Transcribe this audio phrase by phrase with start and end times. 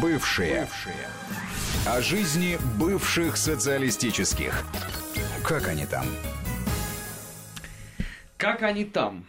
[0.00, 0.60] Бывшие.
[0.62, 1.08] Бывшие.
[1.86, 4.64] О жизни бывших социалистических.
[5.44, 6.06] Как они там?
[8.38, 9.26] Как они там?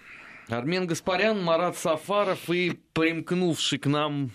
[0.47, 4.31] Армен Гаспарян, Марат Сафаров и примкнувший к нам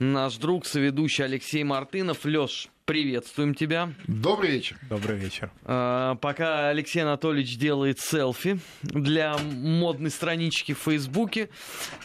[0.00, 2.24] наш друг, соведущий Алексей Мартынов.
[2.24, 3.92] Лёш, приветствуем тебя.
[4.08, 4.76] Добрый вечер.
[4.88, 5.52] Добрый вечер.
[5.62, 11.42] А, пока Алексей Анатольевич делает селфи для модной странички в Фейсбуке.
[11.42, 11.48] И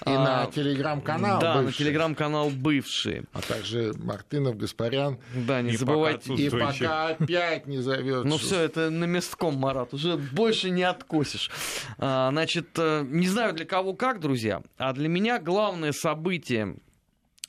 [0.05, 1.65] а, на телеграм-канал Да, бывший.
[1.65, 3.23] на телеграм-канал «Бывшие».
[3.33, 5.17] А также Мартынов, Гаспарян.
[5.33, 6.29] Да, не и забывайте.
[6.29, 8.23] Пока и пока опять не зовет.
[8.25, 11.49] Ну все, это на местком, Марат, уже больше не откосишь.
[11.97, 16.75] А, значит, э, не знаю для кого как, друзья, а для меня главное событие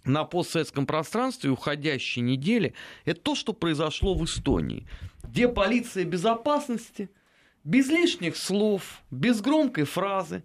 [0.06, 2.74] на постсоветском пространстве уходящей недели,
[3.04, 4.86] это то, что произошло в Эстонии,
[5.24, 7.10] где полиция безопасности
[7.64, 10.44] без лишних слов, без громкой фразы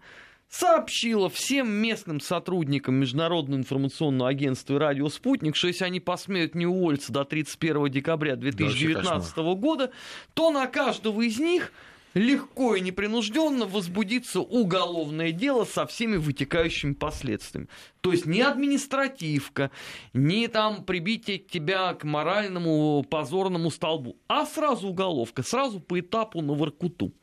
[0.50, 6.66] сообщила всем местным сотрудникам Международного информационного агентства и радио «Спутник», что если они посмеют не
[6.66, 9.91] уволиться до 31 декабря 2019 года,
[10.34, 11.72] то на каждого из них–
[12.13, 17.67] легко и непринужденно возбудится уголовное дело со всеми вытекающими последствиями.
[18.01, 19.71] То есть не административка,
[20.13, 26.54] не там прибитие тебя к моральному позорному столбу, а сразу уголовка, сразу по этапу на
[26.54, 27.13] Воркуту.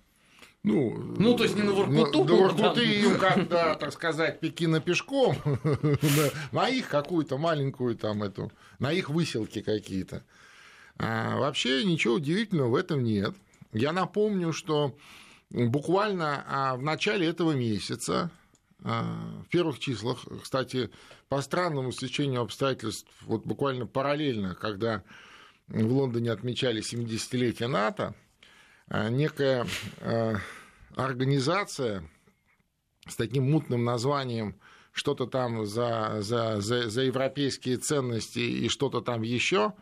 [0.64, 2.24] Ну, ну, то есть не на Воркуту.
[2.24, 5.36] На, на Воркуты им, когда, так сказать, Пекина пешком,
[6.52, 10.24] на их какую-то маленькую там эту, на их выселки какие-то.
[10.98, 13.34] А вообще ничего удивительного в этом нет.
[13.72, 14.96] Я напомню, что
[15.50, 18.30] буквально а, в начале этого месяца,
[18.82, 20.90] а, в первых числах, кстати,
[21.28, 25.02] по странному стечению обстоятельств, вот буквально параллельно, когда
[25.68, 28.14] в Лондоне отмечали 70-летие НАТО,
[28.88, 29.66] а, некая
[30.96, 32.08] организация
[33.06, 34.58] с таким мутным названием
[34.92, 39.74] что-то там за, за, за, за европейские ценности и что-то там еще,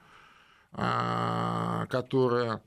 [0.72, 2.60] которая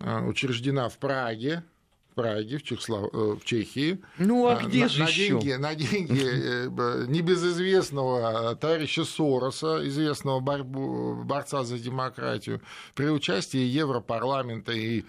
[0.00, 1.64] учреждена в Праге,
[2.10, 3.12] в Праге, в, Чехослов...
[3.12, 4.02] Э, в Чехии.
[4.18, 5.28] Ну, а где на, же на еще?
[5.28, 12.60] деньги, на деньги э, небезызвестного товарища Сороса, известного борьбу, борца за демократию,
[12.94, 15.04] при участии Европарламента и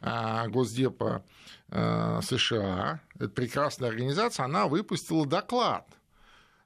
[0.00, 1.24] а, Госдепа
[1.70, 5.86] а, США, это прекрасная организация, она выпустила доклад–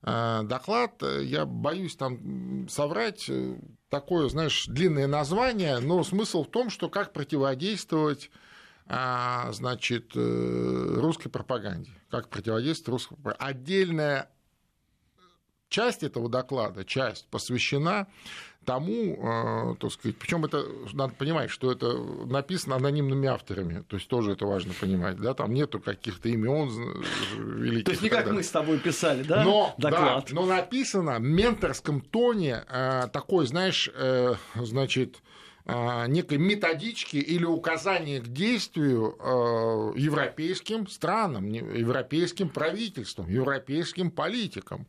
[0.06, 3.28] Э, доклад, я боюсь там соврать,
[3.88, 8.30] такое, знаешь, длинное название, но смысл в том, что как противодействовать
[8.88, 11.90] значит, русской пропаганде.
[12.08, 13.44] Как противодействовать русской пропаганде.
[13.44, 14.30] Отдельная
[15.68, 18.06] часть этого доклада, часть посвящена
[18.66, 21.94] тому, э, так сказать, причем это надо понимать, что это
[22.26, 26.68] написано анонимными авторами, то есть тоже это важно понимать, да, там нету каких-то имен
[27.38, 27.84] великих.
[27.84, 30.26] То есть не как мы с тобой писали, да, но, доклад?
[30.28, 35.22] Да, но написано в менторском тоне э, такой, знаешь, э, значит,
[36.06, 39.16] некой методички или указания к действию
[39.96, 44.86] европейским странам, европейским правительствам, европейским политикам.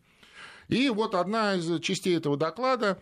[0.67, 2.99] И вот одна из частей этого доклада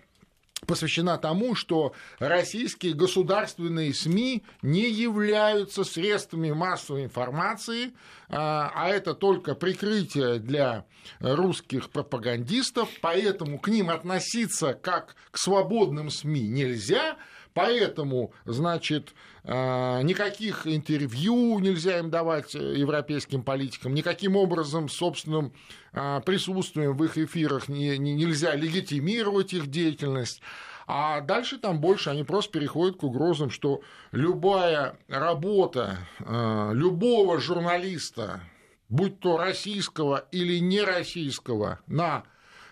[0.66, 7.94] посвящена тому, что российские государственные СМИ не являются средствами массовой информации,
[8.30, 10.86] а, а это только прикрытие для
[11.20, 17.18] русских пропагандистов, поэтому к ним относиться как к свободным СМИ нельзя,
[17.56, 19.14] Поэтому, значит,
[19.46, 25.54] а, никаких интервью нельзя им давать европейским политикам, никаким образом собственным
[25.94, 30.42] а, присутствием в их эфирах нельзя легитимировать их деятельность.
[30.86, 33.80] А дальше там больше они просто переходят к угрозам, что
[34.12, 38.42] любая работа а, любого журналиста,
[38.90, 42.26] будь то российского или нероссийского, на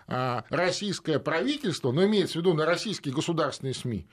[0.06, 4.06] российское правительство, но имеется в виду на российские государственные СМИ,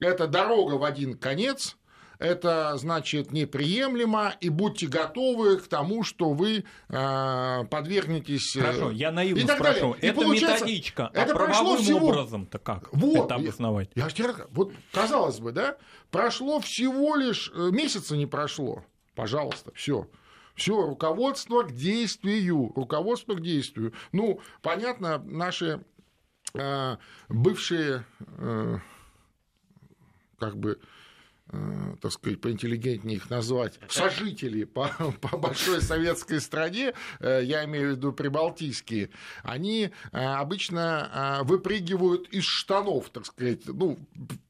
[0.00, 1.76] это дорога в один конец,
[2.18, 8.56] это значит неприемлемо, и будьте готовы к тому, что вы э, подвергнетесь.
[8.56, 9.92] Э, Хорошо, я наивно спрошу.
[10.00, 12.08] И это методичка, а это а правовым всего...
[12.08, 13.90] образом-то как вот, это обосновать?
[13.94, 15.76] Я, я, вот, казалось бы, да,
[16.10, 18.84] прошло всего лишь э, месяца не прошло.
[19.14, 20.08] Пожалуйста, все.
[20.54, 23.92] Все, руководство к действию, руководство к действию.
[24.12, 25.84] Ну, понятно, наши
[26.54, 26.96] э,
[27.28, 28.06] бывшие
[28.38, 28.78] э,
[30.38, 30.78] как бы
[31.50, 34.88] э, так сказать, поинтеллигентнее их назвать, сожители по,
[35.20, 39.10] по большой советской стране, э, я имею в виду прибалтийские,
[39.42, 43.98] они э, обычно выпрыгивают из штанов, так сказать, ну,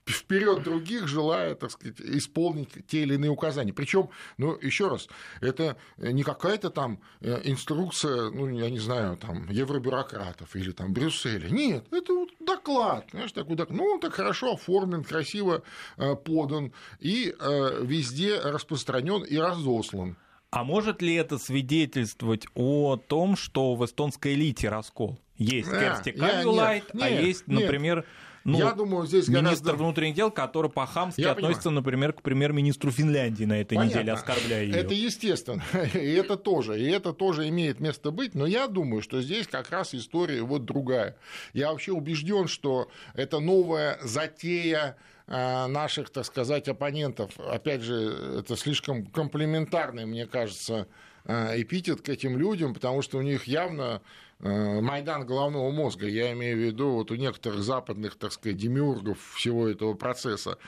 [0.06, 3.72] вперед других, желая, так сказать, исполнить те или иные указания.
[3.72, 5.08] Причем, ну, еще раз,
[5.40, 11.48] это не какая-то там инструкция, ну, я не знаю, там, евробюрократов или там Брюсселя.
[11.48, 15.62] Нет, это вот доклад, знаешь, такой, так, ну, он так хорошо оформлен, красиво
[15.98, 20.16] э, подан и э, везде распространен и разослан.
[20.50, 25.18] А может ли это свидетельствовать о том, что в эстонской элите раскол?
[25.36, 28.06] Есть а, Керсти Кальюлайт, а есть, например, нет
[28.46, 29.74] ну, я думаю, здесь министр гораздо...
[29.74, 31.82] внутренних дел, который по-хамски я относится, понимаю.
[31.82, 33.98] например, к премьер-министру Финляндии на этой Понятно.
[33.98, 34.74] неделе, оскорбляя ее.
[34.74, 35.62] Это естественно,
[35.94, 39.70] и это тоже, и это тоже имеет место быть, но я думаю, что здесь как
[39.70, 41.16] раз история вот другая.
[41.52, 44.96] Я вообще убежден, что это новая затея
[45.28, 47.38] а, наших, так сказать, оппонентов.
[47.40, 50.86] Опять же, это слишком комплементарный, мне кажется,
[51.24, 54.02] а, эпитет к этим людям, потому что у них явно
[54.38, 59.66] Майдан головного мозга, я имею в виду вот у некоторых западных, так сказать, демиургов всего
[59.66, 60.58] этого процесса.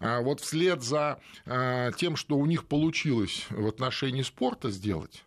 [0.00, 5.24] А вот вслед за э, тем, что у них получилось в отношении спорта сделать,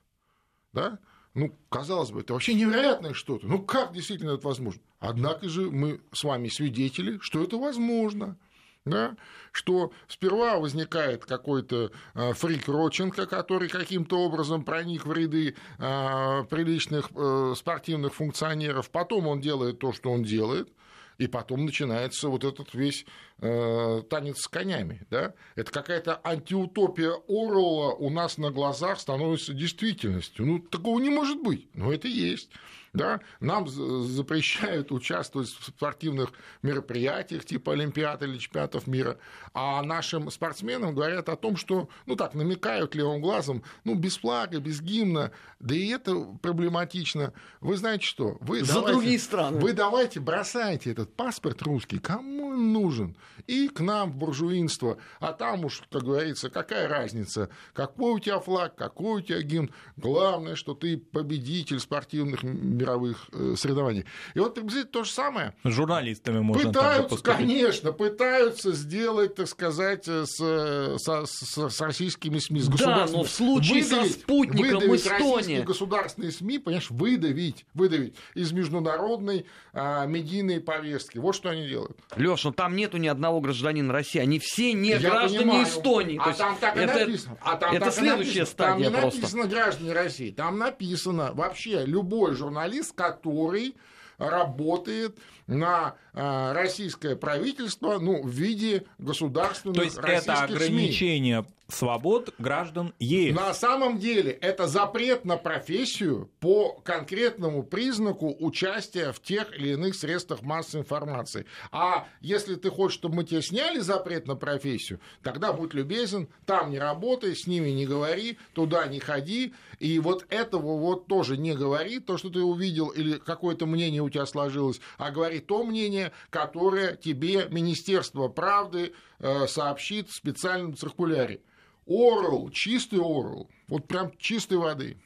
[0.74, 1.00] да,
[1.34, 3.46] ну, казалось бы, это вообще невероятное что-то.
[3.46, 4.82] Ну, как действительно это возможно?
[5.00, 8.38] Однако же мы с вами свидетели, что это возможно
[8.86, 9.16] да,
[9.52, 17.10] что сперва возникает какой-то а, фрик Роченко, который каким-то образом проник в ряды а, приличных
[17.16, 20.70] э, спортивных функционеров, потом он делает то, что он делает,
[21.18, 23.06] и потом начинается вот этот весь
[23.40, 25.08] э, танец с конями.
[25.10, 25.34] Да?
[25.56, 30.46] Это какая-то антиутопия Орла у нас на глазах становится действительностью.
[30.46, 32.52] Ну, такого не может быть, но это есть
[32.96, 36.32] да, нам запрещают участвовать в спортивных
[36.62, 39.18] мероприятиях типа Олимпиад или чемпионатов мира,
[39.54, 44.60] а нашим спортсменам говорят о том, что, ну так, намекают левым глазом, ну, без флага,
[44.60, 47.34] без гимна, да и это проблематично.
[47.62, 48.38] Вы знаете что?
[48.42, 49.60] Вы За давайте, другие страны.
[49.60, 53.16] Вы давайте бросайте этот паспорт русский, кому он нужен?
[53.48, 58.40] И к нам в буржуинство, а там уж, как говорится, какая разница, какой у тебя
[58.40, 59.72] флаг, какой у тебя гимн.
[59.98, 64.06] Главное, что ты победитель спортивных мероприятий мировых э, соревнований.
[64.34, 65.54] И вот приблизительно то же самое.
[65.64, 72.68] Журналистами можно Пытаются, конечно, пытаются сделать, так сказать, с, с, с, с российскими СМИ, с
[72.68, 75.64] Да, но в случае выдавить, со спутником выдавить Эстония...
[75.64, 81.18] государственные СМИ, понимаешь, выдавить, выдавить из международной а, медийной повестки.
[81.18, 81.98] Вот что они делают.
[82.16, 85.64] Леш, ну там нету ни одного гражданина России, они все не Я граждане понимаю.
[85.64, 86.20] Эстонии.
[86.22, 87.38] А там так это, и написано.
[87.42, 88.46] А там это так следующая написано.
[88.46, 89.20] стадия Там не просто.
[89.20, 93.76] написано граждане России, там написано вообще любой журналист журналист, который
[94.18, 95.18] работает
[95.48, 101.54] на э, российское правительство ну, в виде государственных То есть это ограничение СМИ.
[101.68, 103.36] свобод граждан ЕС.
[103.36, 109.96] На самом деле это запрет на профессию по конкретному признаку участия в тех или иных
[109.96, 111.46] средствах массовой информации.
[111.72, 116.72] А если ты хочешь, чтобы мы тебе сняли запрет на профессию, тогда будь любезен, там
[116.72, 119.54] не работай, с ними не говори, туда не ходи.
[119.80, 124.10] И вот этого вот тоже не говори, то, что ты увидел или какое-то мнение у
[124.10, 130.76] тебя сложилось, а говори говорит то мнение, которое тебе Министерство правды э, сообщит в специальном
[130.76, 131.42] циркуляре.
[131.88, 134.98] Орл, чистый Орл, вот прям чистой воды.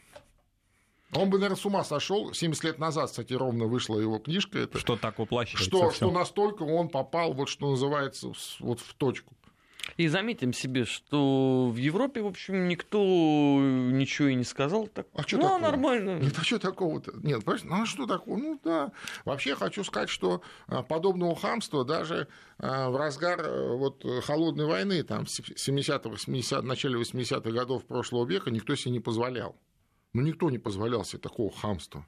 [1.13, 2.33] Он бы, наверное, с ума сошел.
[2.33, 4.59] 70 лет назад, кстати, ровно вышла его книжка.
[4.59, 5.67] Это, что так воплощается.
[5.67, 9.33] Что, что настолько он попал, вот что называется, вот в точку.
[9.97, 14.87] И заметим себе, что в Европе, в общем, никто ничего и не сказал.
[14.87, 15.59] Так, а что ну, такого?
[15.59, 16.19] нормально.
[16.19, 17.11] Нет, а что такого-то?
[17.21, 18.37] Нет, ну а что такого?
[18.37, 18.91] Ну да.
[19.25, 25.03] Вообще хочу сказать, что а, подобного хамства даже а, в разгар э, вот, холодной войны,
[25.03, 29.55] там, 70-х, 80 начале 80-х годов прошлого века никто себе не позволял.
[30.13, 32.05] Ну, никто не позволял себе такого хамства.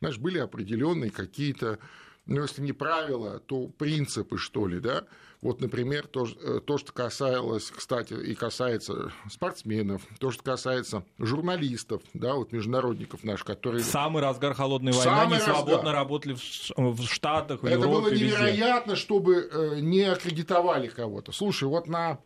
[0.00, 1.78] Знаешь, были определенные какие-то
[2.26, 5.04] ну, если не правила, то принципы, что ли, да.
[5.40, 12.00] Вот, например, то, э, то, что касалось, кстати, и касается спортсменов, то, что касается журналистов,
[12.14, 13.82] да, вот международников наших, которые...
[13.82, 15.56] Самый разгар холодной войны, они разгар.
[15.56, 19.02] свободно работали в Штатах, в Это Европе, было невероятно, везде.
[19.02, 21.32] чтобы э, не аккредитовали кого-то.
[21.32, 22.20] Слушай, вот на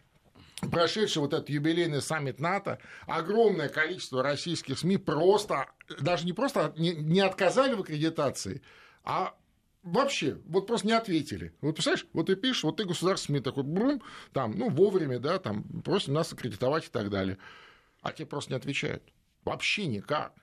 [0.70, 5.68] прошедший вот этот юбилейный саммит НАТО, огромное количество российских СМИ просто,
[6.00, 8.60] даже не просто не, не отказали в аккредитации,
[9.04, 9.34] а
[9.86, 11.54] вообще, вот просто не ответили.
[11.60, 14.02] Вот представляешь, вот ты пишешь, вот ты государственный такой, брум,
[14.32, 17.38] там, ну, вовремя, да, там, просим нас аккредитовать и так далее.
[18.02, 19.02] А тебе просто не отвечают.
[19.44, 20.34] Вообще никак.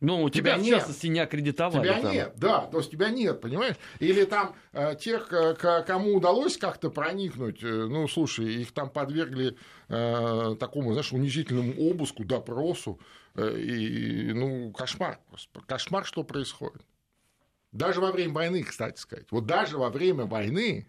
[0.00, 0.74] Ну, у тебя, тебя нет.
[0.74, 1.84] в частности, не аккредитовали.
[1.84, 2.12] Тебя там.
[2.12, 3.76] нет, да, то есть тебя нет, понимаешь?
[4.00, 9.56] Или там э, тех, к, кому удалось как-то проникнуть, э, ну, слушай, их там подвергли
[9.88, 12.98] э, такому, знаешь, унизительному обыску, допросу,
[13.36, 15.60] э, и, ну, кошмар просто.
[15.68, 16.82] Кошмар, что происходит.
[17.72, 19.26] Даже во время войны, кстати сказать.
[19.30, 20.86] Вот даже во время войны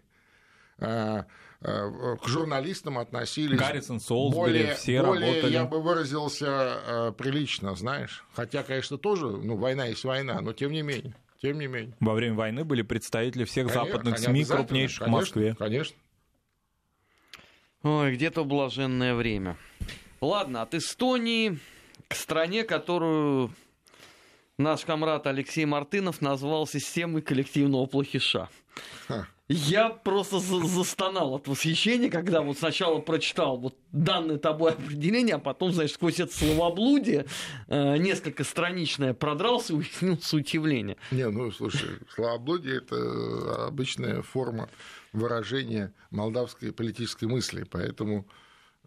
[0.78, 1.22] э,
[1.60, 5.52] э, к журналистам относились Гаррисон, Солсбери, более, все более, работали.
[5.52, 6.46] я бы выразился,
[6.86, 8.24] э, прилично, знаешь.
[8.34, 11.14] Хотя, конечно, тоже, ну, война есть война, но тем не менее.
[11.40, 11.96] Тем не менее.
[12.00, 15.54] Во время войны были представители всех конечно, западных СМИ, крупнейших конечно, в Москве.
[15.58, 15.96] Конечно.
[17.82, 19.56] Ой, где-то блаженное время.
[20.20, 21.58] Ладно, от Эстонии
[22.08, 23.50] к стране, которую
[24.58, 28.48] наш комрад Алексей Мартынов назвал системой коллективного плохиша.
[29.08, 29.26] Ха.
[29.46, 35.70] Я просто застонал от восхищения, когда вот сначала прочитал вот данное тобой определение, а потом,
[35.70, 37.26] знаешь, сквозь это словоблудие
[37.68, 40.96] э, несколько страничное продрался и уяснил суть явления.
[41.10, 44.70] Не, ну, слушай, словоблудие– это обычная форма
[45.12, 48.26] выражения молдавской политической мысли, поэтому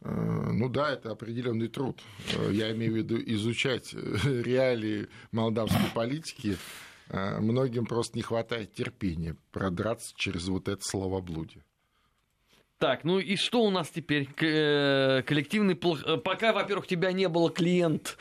[0.02, 2.00] ну да, это определенный труд.
[2.36, 6.58] Э, я имею в виду изучать реалии молдавской политики,
[7.10, 11.64] многим просто не хватает терпения продраться через вот это словоблудие.
[12.78, 14.30] Так, ну и что у нас теперь?
[14.40, 16.04] Э, коллективный плох...
[16.06, 18.18] Э, пока, во-первых, тебя не было, клиент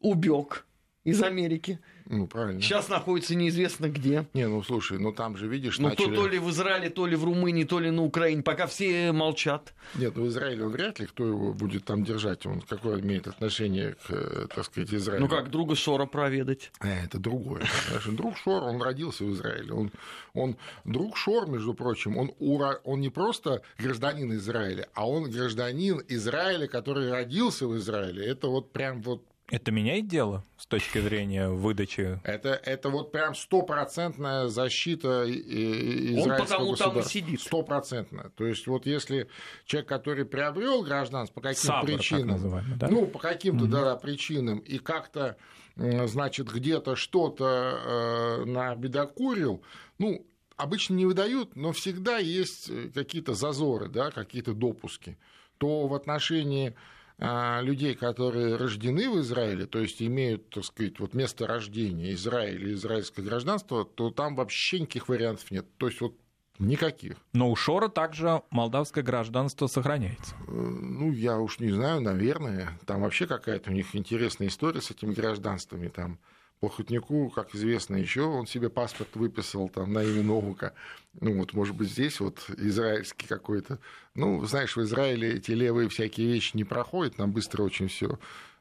[0.00, 0.66] убег
[1.04, 1.80] из Америки.
[2.10, 2.62] Ну, правильно.
[2.62, 4.26] Сейчас находится неизвестно где.
[4.32, 6.06] Не, ну слушай, ну там же, видишь, ну, начали...
[6.06, 9.12] то, то ли в Израиле, то ли в Румынии, то ли на Украине, пока все
[9.12, 9.74] молчат.
[9.94, 13.26] Нет, ну в Израиле он вряд ли, кто его будет там держать, он какое имеет
[13.26, 15.24] отношение к, э, так сказать, Израилю.
[15.24, 16.72] Ну как, друга Шора проведать?
[16.80, 17.64] Э, это другое.
[18.06, 19.72] Друг Шор, он родился в Израиле.
[19.72, 19.90] Он,
[20.32, 22.78] он друг Шор, между прочим, он, ура...
[22.84, 28.24] он не просто гражданин Израиля, а он гражданин Израиля, который родился в Израиле.
[28.24, 32.20] Это вот прям вот это меняет дело с точки зрения выдачи?
[32.22, 37.40] Это, это вот прям стопроцентная защита израильского Он потому там и сидит.
[37.40, 38.30] Стопроцентная.
[38.36, 39.28] То есть вот если
[39.64, 42.88] человек, который приобрел гражданство по каким-то причинам, да?
[42.88, 43.72] ну, по каким-то угу.
[43.72, 45.36] да, причинам, и как-то,
[45.76, 49.62] значит, где-то что-то э, набедокурил,
[49.98, 50.26] ну,
[50.56, 55.16] обычно не выдают, но всегда есть э, какие-то зазоры, да, какие-то допуски,
[55.56, 56.74] то в отношении
[57.18, 62.74] людей, которые рождены в Израиле, то есть имеют, так сказать, вот место рождения Израиль или
[62.74, 65.66] израильское гражданство, то там вообще никаких вариантов нет.
[65.78, 66.14] То есть вот
[66.58, 67.16] Никаких.
[67.32, 70.34] Но у Шора также молдавское гражданство сохраняется.
[70.48, 72.76] Э, ну, я уж не знаю, наверное.
[72.84, 75.88] Там вообще какая-то у них интересная история с этими гражданствами.
[75.88, 76.18] Там
[76.60, 80.74] Плохотнику, как известно еще, он себе паспорт выписал там на имя Новука.
[81.20, 83.78] Ну, вот, может быть, здесь вот израильский какой-то.
[84.14, 88.18] Ну, знаешь, в Израиле эти левые всякие вещи не проходят, нам быстро очень все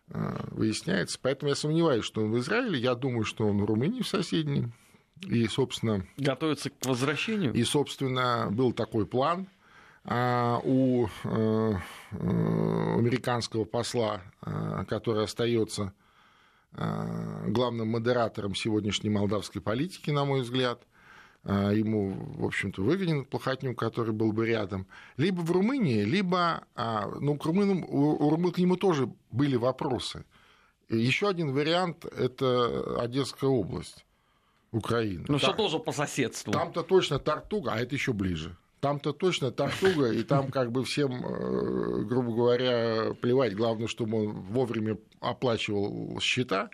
[0.10, 1.18] э, выясняется.
[1.20, 2.80] Поэтому я сомневаюсь, что он в Израиле.
[2.80, 4.68] Я думаю, что он в Румынии в соседней.
[5.26, 6.06] И, собственно...
[6.18, 7.54] Готовится к возвращению?
[7.54, 9.48] И, собственно, был такой план
[10.10, 11.10] а у э,
[12.12, 14.22] э, американского посла,
[14.88, 15.92] который остается
[16.78, 20.82] главным модератором сегодняшней молдавской политики, на мой взгляд.
[21.44, 24.86] Э, ему, в общем-то, выгоден Плохотнюк, который был бы рядом.
[25.16, 26.66] Либо в Румынии, либо...
[26.76, 30.26] А, ну, к румынам, у румын к нему тоже были вопросы.
[30.90, 34.06] Еще один вариант– это Одесская область.
[34.72, 35.24] Украины.
[35.30, 36.52] Ну, что тоже по соседству.
[36.52, 38.58] Там-то точно Тартуга, а это еще ближе.
[38.80, 43.56] Там-то точно Тартуга, и там как бы всем, э, грубо говоря, плевать.
[43.56, 46.70] Главное, чтобы он вовремя оплачивал счета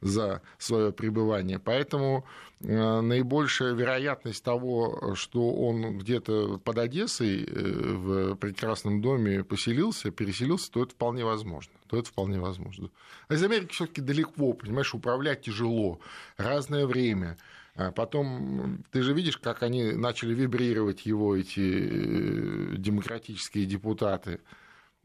[0.00, 1.58] за свое пребывание.
[1.58, 2.26] Поэтому
[2.60, 10.70] э, наибольшая вероятность того, что он где-то под Одессой э, в прекрасном доме поселился, переселился,
[10.70, 11.72] то это вполне возможно.
[11.88, 12.90] То это вполне возможно.
[13.28, 16.00] А из Америки все-таки далеко, понимаешь, управлять тяжело,
[16.36, 17.38] разное время.
[17.76, 24.40] А потом ты же видишь, как они начали вибрировать его, эти э, демократические депутаты.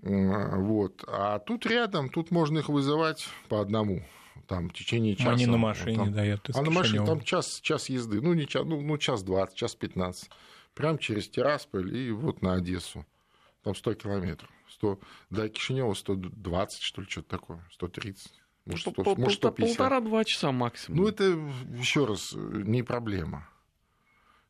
[0.01, 1.03] Вот.
[1.07, 4.03] А тут рядом, тут можно их вызывать по одному.
[4.47, 5.31] Там в течение часа.
[5.31, 8.21] Они на машине, там, да, я А на машине там час, час езды.
[8.21, 10.29] Ну, не час, ну, ну, час двадцать, час пятнадцать.
[10.73, 13.05] Прям через Тирасполь и вот на Одессу.
[13.63, 14.49] Там 100 километров.
[14.69, 14.99] 100,
[15.29, 17.67] до Кишинева 120, что ли, что-то такое.
[17.73, 18.40] 130.
[18.65, 19.77] Может, 100, Пол, может 150.
[19.77, 21.01] Полтора-два часа максимум.
[21.01, 21.23] Ну, это,
[21.73, 23.47] еще раз, не проблема.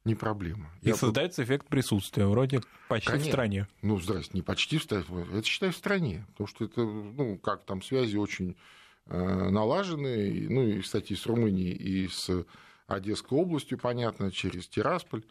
[0.04, 0.72] Не проблема.
[0.82, 3.30] И Я создается эффект присутствия, вроде почти Конечно.
[3.30, 3.68] в стране.
[3.84, 6.26] Ну, здрасте, не почти в стране, это считай в стране.
[6.32, 8.58] Потому что это, ну, как там связи очень
[9.06, 10.48] э, налажены.
[10.50, 12.46] Ну, и, кстати, с Румынией, и с
[12.88, 15.24] Одесской областью, понятно, через Тирасполь.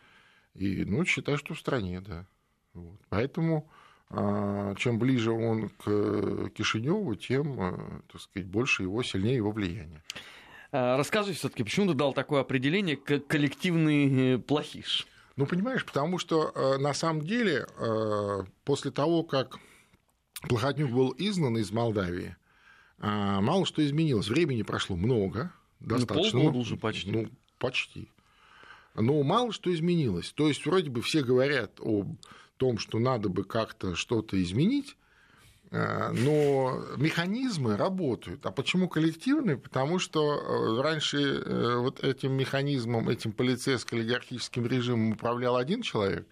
[0.55, 2.27] И, ну, считай, что в стране, да.
[2.73, 3.01] Вот.
[3.09, 3.69] Поэтому
[4.11, 10.03] чем ближе он к Кишиневу, тем, э, так сказать, больше его, сильнее его влияние.
[10.73, 15.07] А, расскажи все-таки, почему ты дал такое определение, как коллективный э, плохиш?
[15.37, 17.67] Ну, понимаешь, потому что э, на самом деле
[18.65, 19.59] после того, как
[20.49, 22.37] Плохотнюк был изгнан из Молдавии,
[22.99, 24.29] мало что изменилось.
[24.29, 26.41] Времени прошло много, ну, достаточно.
[26.41, 27.11] Ну, уже почти.
[27.11, 28.09] Ну, почти.
[28.95, 30.33] Но мало что изменилось.
[30.33, 32.17] То есть, вроде бы все говорят об
[32.61, 34.97] том, что надо бы как-то что-то изменить,
[35.71, 38.45] Э, но механизмы работают.
[38.45, 39.57] А почему коллективные?
[39.57, 46.27] Потому что э, раньше э, вот этим механизмом, этим полицейско-олигархическим режимом управлял один человек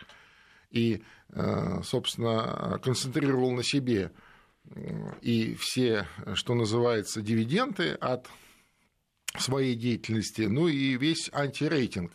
[0.70, 1.02] и,
[1.82, 4.12] собственно, концентрировал на себе
[5.22, 8.28] и все, что называется, дивиденды от
[9.38, 12.12] своей деятельности, ну и весь антирейтинг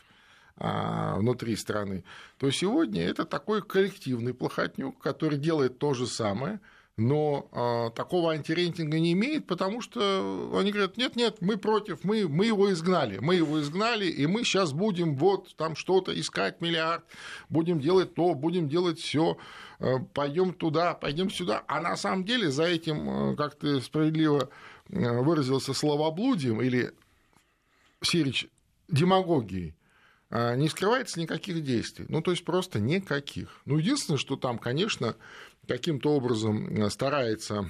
[0.56, 2.04] внутри страны,
[2.38, 6.60] то сегодня это такой коллективный плохотнюк, который делает то же самое–
[6.96, 12.28] но а, такого антирейтинга не имеет, потому что они говорят, нет, нет, мы против, мы,
[12.28, 17.04] мы его изгнали, мы его изгнали, и мы сейчас будем вот там что-то искать миллиард,
[17.50, 19.38] будем делать то, будем делать все,
[19.80, 24.50] э, пойдем туда, пойдем сюда, а на самом деле за этим, как ты справедливо
[24.88, 26.92] выразился, словоблудием или
[28.04, 28.48] Сирич
[28.88, 29.74] демагогией,
[30.34, 32.06] не скрывается никаких действий.
[32.10, 33.62] Ну, то есть просто никаких.
[33.66, 35.16] Ну, единственное, что там, конечно,
[35.68, 37.70] каким-то образом э, старается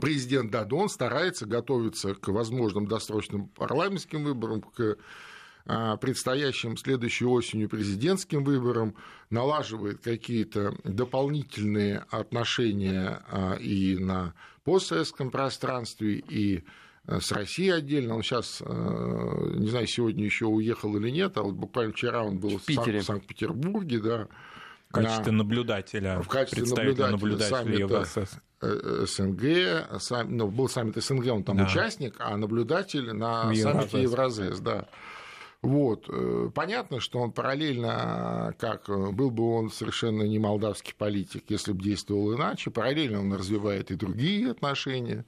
[0.00, 4.96] президент Дадон старается готовиться к возможным досрочным парламентским выборам, к
[5.68, 8.94] а, предстоящим следующей осенью президентским выборам,
[9.30, 16.64] налаживает какие-то дополнительные отношения а, и на постсоветском пространстве, и
[17.08, 18.16] с Россией отдельно.
[18.16, 22.38] Он сейчас, э, не знаю, сегодня еще уехал или нет, а вот буквально вчера он
[22.38, 24.28] был в, в Санкт-Петербурге, да,
[24.88, 28.06] в качестве на, наблюдателя, в качестве наблюдателя, наблюдателя саммита
[28.62, 31.64] э, СНГ, сам, ну, был саммит СНГ, он там да.
[31.64, 33.62] участник, а наблюдатель на Евразес.
[33.62, 34.88] саммите Евразес, да.
[35.62, 36.06] Вот.
[36.08, 41.82] Э, понятно, что он параллельно, как был бы он совершенно не молдавский политик, если бы
[41.82, 45.24] действовал иначе, параллельно он развивает и другие отношения,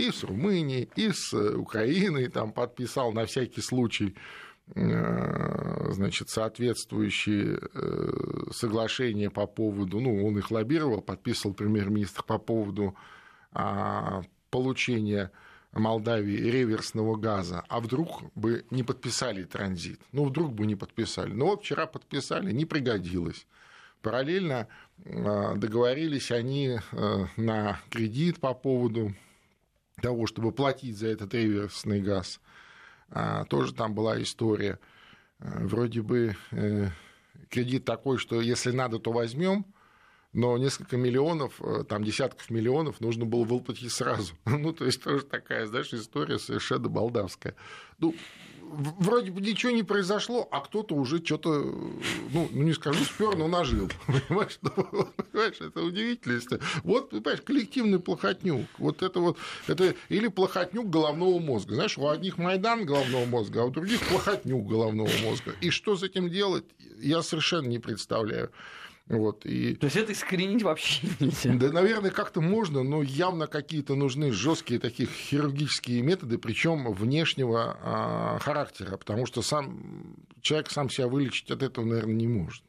[0.00, 4.16] и с Румынией, и с Украиной, там подписал на всякий случай
[4.76, 8.10] Э, значит, соответствующие э,
[8.52, 12.94] соглашения по поводу, ну, он их лоббировал, подписывал премьер-министр по поводу
[13.52, 15.32] а, получения
[15.72, 21.32] Молдавии реверсного газа, а вдруг бы не подписали транзит, ну, вдруг бы не подписали.
[21.32, 23.46] Но вот вчера подписали, не пригодилось.
[24.02, 24.68] Параллельно
[25.04, 26.78] э, договорились они
[27.36, 29.14] на кредит по поводу
[30.00, 32.40] того, чтобы платить за этот реверсный газ–
[33.10, 34.78] а, тоже там была история.
[35.40, 36.88] А, вроде бы э,
[37.48, 39.66] кредит такой, что если надо, то возьмем,
[40.32, 44.34] но несколько миллионов, э, там десятков миллионов нужно было выплатить сразу.
[44.44, 47.56] Ну, то есть тоже такая, знаешь, история совершенно балдавская.
[47.98, 48.14] Ну,
[48.70, 51.50] вроде бы ничего не произошло, а кто-то уже что-то,
[52.32, 53.90] ну, ну, не скажу, спер, но нажил.
[54.06, 54.70] Понимаешь, ну,
[55.32, 56.40] понимаешь, это удивительно.
[56.84, 58.66] Вот, понимаешь, коллективный плохотнюк.
[58.78, 61.74] Вот это вот, это или плохотнюк головного мозга.
[61.74, 65.54] Знаешь, у одних Майдан головного мозга, а у других плохотнюк головного мозга.
[65.60, 66.64] И что с этим делать,
[66.98, 68.50] я совершенно не представляю.
[69.10, 69.74] Вот, и...
[69.74, 71.52] То есть это искоренить вообще нельзя?
[71.54, 78.38] Да, наверное, как-то можно, но явно какие-то нужны жесткие такие хирургические методы, причем внешнего а,
[78.38, 82.62] характера, потому что сам человек сам себя вылечить от этого, наверное, не может.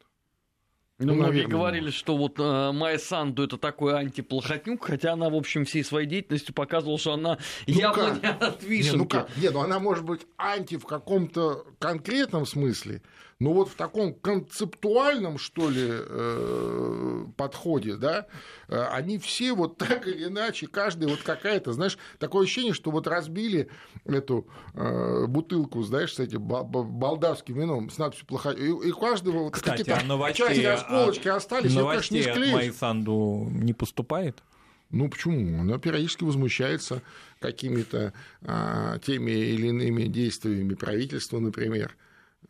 [0.98, 1.98] Ну, ну многие говорили, может.
[1.98, 6.54] что вот э, Майя Санду это такой антиплохотнюк, хотя она, в общем, всей своей деятельностью
[6.54, 8.22] показывала, что она ну явно как?
[8.22, 8.92] не от вишенки.
[8.92, 9.36] Не, ну как?
[9.36, 13.02] Нет, ну она может быть анти в каком-то конкретном смысле,
[13.38, 18.26] но вот в таком концептуальном, что ли, э, подходе, да,
[18.68, 23.06] э, они все вот так или иначе, каждый вот какая-то, знаешь, такое ощущение, что вот
[23.06, 23.68] разбили
[24.04, 29.54] эту э, бутылку, знаешь, с этим балдавским вином, с надписью «плохо», и, и каждого вот
[29.54, 32.66] Кстати, а новостей, части расколочки а, остались, новостей конечно, не склеишь.
[32.66, 34.42] Майсанду не поступает?
[34.92, 35.60] Ну почему?
[35.60, 37.02] Она периодически возмущается
[37.40, 41.96] какими-то а, теми или иными действиями правительства, например.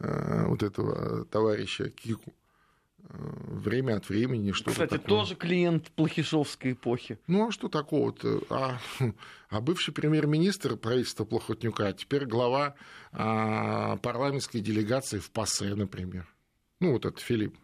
[0.03, 2.35] Э, вот этого товарища Кику
[2.99, 5.07] э, время от времени что-то Кстати, такое.
[5.07, 7.21] тоже клиент плохишовской эпохи.
[7.29, 8.43] Ну, а что такого-то?
[8.51, 8.81] А,
[9.49, 12.75] а бывший премьер-министр правительства Плохотнюка, а теперь глава
[13.13, 16.27] а, парламентской делегации в ПАСЕ, например.
[16.81, 17.57] Ну, вот этот Филипп.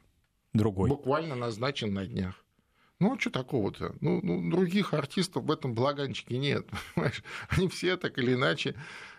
[0.53, 0.89] Другой.
[0.89, 2.37] Буквально назначен на днях.
[3.01, 3.97] Ну, а что такого-то?
[4.01, 6.69] Ну, ну, других артистов в этом благанчике нет.
[6.95, 7.25] Понимаешь?
[7.49, 8.77] Они все так или иначе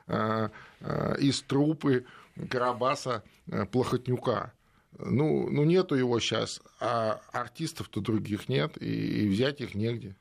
[0.09, 2.05] из трупы
[2.47, 4.53] Карабаса э, Плохотнюка.
[4.97, 10.15] Ну, ну, нету его сейчас, а артистов-то других нет, и, и взять их негде.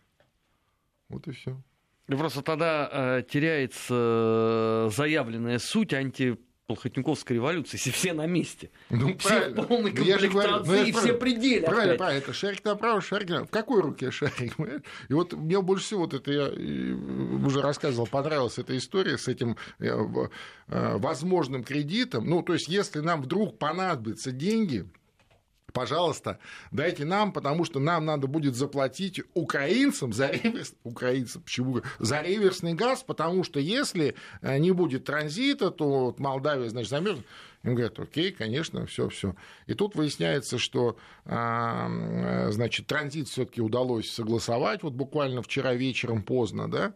[1.08, 1.60] Вот и все.
[2.06, 8.70] Просто тогда э, теряется э, заявленная суть анти Плохотниковской революции, если все на месте.
[8.90, 9.62] Ну, все правильно.
[9.62, 11.64] в полной ну, комплектации ну, и все пределы.
[11.64, 11.98] Правильно, опять.
[11.98, 12.18] правильно.
[12.18, 13.46] Это шарик направо, шарик направо.
[13.46, 14.54] В какой руке шарик?
[15.08, 16.44] И вот мне больше всего, вот это я
[17.46, 19.86] уже рассказывал, понравилась эта история с этим э,
[20.68, 22.28] э, возможным кредитом.
[22.28, 24.86] Ну, то есть, если нам вдруг понадобятся деньги,
[25.78, 26.40] пожалуйста,
[26.72, 32.74] дайте нам, потому что нам надо будет заплатить украинцам за реверс, украинцам, почему, за реверсный
[32.74, 37.24] газ, потому что если э, не будет транзита, то вот Молдавия, значит, замерзнет.
[37.62, 39.36] Им говорят, окей, конечно, все, все.
[39.68, 41.88] И тут выясняется, что а,
[42.50, 46.92] значит, транзит все-таки удалось согласовать, вот буквально вчера вечером поздно, да,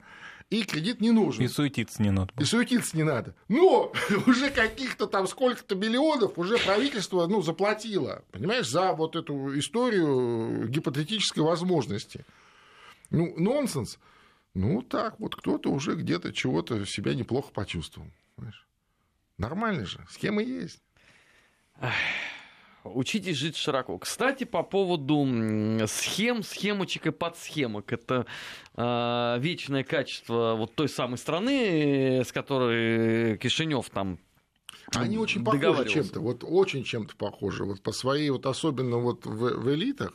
[0.53, 1.43] и кредит не нужен.
[1.43, 2.33] И суетиться не надо.
[2.38, 3.35] И суетиться не надо.
[3.49, 3.91] Но
[4.27, 11.43] уже каких-то там сколько-то миллионов уже правительство ну, заплатило, понимаешь, за вот эту историю гипотетической
[11.43, 12.27] возможности.
[13.09, 13.99] Ну, нонсенс.
[14.53, 18.11] Ну, так, вот кто-то уже где-то чего-то себя неплохо почувствовал.
[18.37, 18.67] Понимаешь?
[19.38, 20.83] Нормально же, схема есть.
[22.85, 23.99] Учитесь жить широко.
[23.99, 25.25] Кстати, по поводу
[25.87, 27.92] схем, схемочек и подсхемок.
[27.92, 28.27] Это
[28.77, 34.18] э, вечное качество вот той самой страны, с которой Кишинев там
[34.95, 37.64] они очень похожи чем-то, вот очень чем-то похожи.
[37.64, 40.12] Вот по своей, вот особенно вот в, в элитах,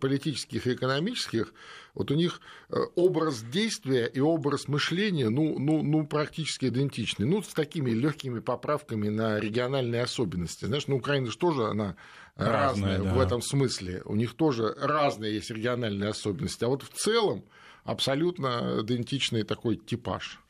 [0.00, 1.52] политических и экономических,
[1.94, 2.40] вот у них
[2.70, 7.26] э, образ действия и образ мышления ну, ну, ну, практически идентичны.
[7.26, 10.64] Ну, с такими легкими поправками на региональные особенности.
[10.64, 11.96] Знаешь, ну, Украина же тоже она
[12.36, 13.14] разная, разная да.
[13.14, 14.02] в этом смысле.
[14.06, 16.64] У них тоже разные есть региональные особенности.
[16.64, 17.44] А вот в целом
[17.84, 20.40] абсолютно идентичный такой типаж.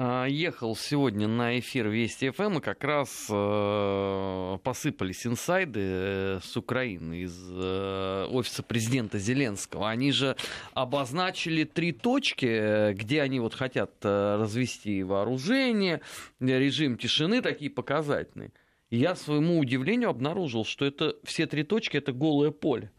[0.00, 6.56] А, ехал сегодня на эфир Вести ФМ, и как раз э, посыпались инсайды э, с
[6.56, 9.90] Украины из э, офиса президента Зеленского.
[9.90, 10.36] Они же
[10.72, 16.00] обозначили три точки, где они вот хотят развести вооружение,
[16.38, 18.52] режим тишины, такие показательные.
[18.90, 22.92] Я своему удивлению обнаружил, что это все три точки это голое поле.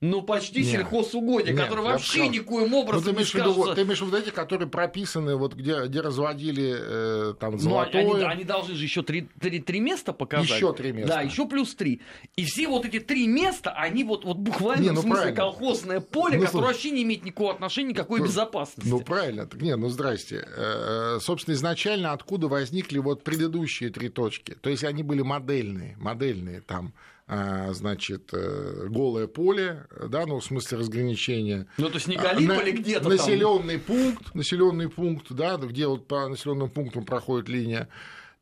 [0.00, 3.74] Ну, почти нет, сельхозугодие, нет, которые вообще сказал, никоим образом ну, ты имеешь не виду,
[3.74, 8.04] Ты имеешь в виду эти, которые прописаны, вот где, где разводили э, там золотое...
[8.04, 10.48] Ну, они, они должны же еще три, три, три места показать.
[10.48, 11.14] Еще три места.
[11.14, 12.00] Да, еще плюс три.
[12.36, 15.36] И все вот эти три места, они вот, вот буквально, не, ну, в смысле, правильно.
[15.36, 18.88] колхозное поле, ну, которое вообще не имеет никакого отношения, никакой ну, безопасности.
[18.88, 19.46] Ну, правильно.
[19.46, 20.46] Так, не, ну, здрасте.
[20.46, 24.54] Э, э, собственно, изначально откуда возникли вот предыдущие три точки?
[24.54, 26.92] То есть они были модельные, модельные там
[27.28, 31.66] значит, э, голое поле, да, ну, в смысле разграничения.
[31.76, 36.26] Ну, то есть не Галиполи на, где-то Населенный пункт, населенный пункт, да, где вот по
[36.28, 37.88] населенным пунктам проходит линия,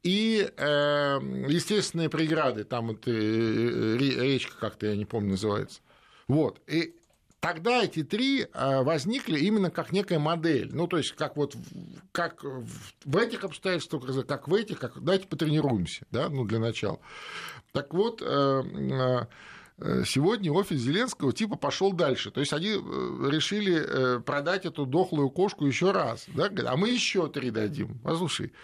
[0.05, 1.18] и э,
[1.49, 5.81] естественные преграды, там вот, э, речка как-то, я не помню, называется.
[6.29, 6.94] Вот, и
[7.40, 10.70] тогда эти три возникли именно как некая модель.
[10.72, 11.57] Ну, то есть, как вот
[12.12, 16.99] как в этих обстоятельствах, как в этих, как давайте потренируемся, да, ну, для начала.
[17.77, 18.62] Так вот, э,
[19.79, 22.31] э, сегодня офис Зеленского типа пошел дальше.
[22.31, 26.25] То есть они э, решили продать эту дохлую кошку еще раз.
[26.29, 26.51] Да?
[26.65, 27.99] А мы еще три дадим.
[28.03, 28.55] Послушай,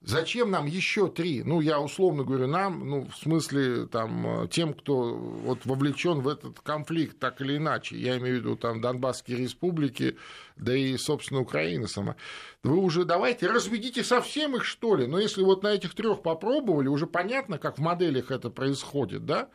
[0.00, 1.42] Зачем нам еще три?
[1.42, 6.60] Ну, я условно говорю, нам, ну, в смысле, там, тем, кто вот вовлечен в этот
[6.60, 7.96] конфликт, так или иначе.
[7.98, 10.16] Я имею в виду там Донбасские республики,
[10.56, 12.14] да и, собственно, Украина сама.
[12.62, 15.08] Вы уже давайте разведите совсем их, что ли?
[15.08, 19.48] Но если вот на этих трех попробовали, уже понятно, как в моделях это происходит, да?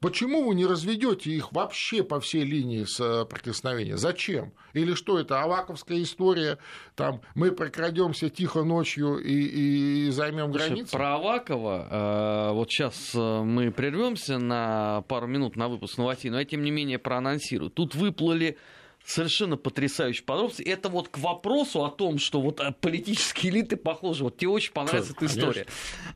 [0.00, 3.96] Почему вы не разведете их вообще по всей линии соприкосновения?
[3.96, 4.52] Зачем?
[4.72, 6.58] Или что это аваковская история?
[6.94, 10.92] Там мы прокрадемся тихо ночью и, и займем границу?
[10.92, 16.38] Про Авакова э, вот сейчас э, мы прервемся на пару минут на выпуск новостей, но
[16.38, 17.70] я тем не менее проанонсирую.
[17.70, 18.58] Тут выплыли
[19.06, 20.62] совершенно потрясающие подробности.
[20.62, 24.24] Это вот к вопросу о том, что вот э, политические элиты похожи.
[24.24, 25.66] Вот тебе очень понравится эта история.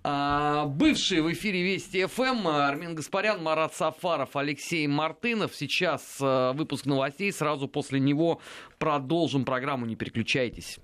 [0.03, 5.55] А, бывшие в эфире Вести ФМ Армин Гаспарян, Марат Сафаров, Алексей Мартынов.
[5.55, 7.33] Сейчас а, выпуск новостей.
[7.33, 8.41] Сразу после него
[8.79, 9.87] продолжим программу.
[9.87, 10.79] Не переключайтесь.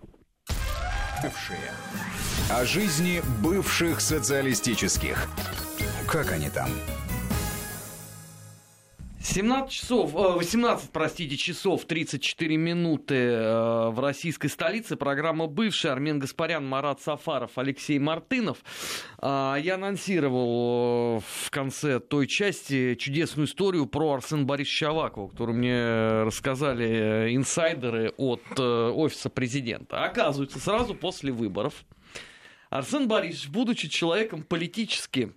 [1.23, 1.59] Бывшие.
[2.51, 5.29] О жизни бывших социалистических.
[6.07, 6.69] Как они там?
[9.27, 14.97] 17 часов, 18, э, простите, часов 34 минуты э, в российской столице.
[14.97, 15.93] Программа «Бывшая».
[15.93, 18.59] Армен Гаспарян, Марат Сафаров, Алексей Мартынов.
[19.19, 25.59] А, я анонсировал э, в конце той части чудесную историю про Арсена Борисовича Авакова, которую
[25.59, 30.05] мне рассказали инсайдеры от офиса президента.
[30.05, 31.85] Оказывается, сразу после выборов
[32.71, 35.33] Арсен Борисович, будучи человеком политически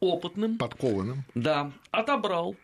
[0.00, 2.56] опытным, подкованным, да, отобрал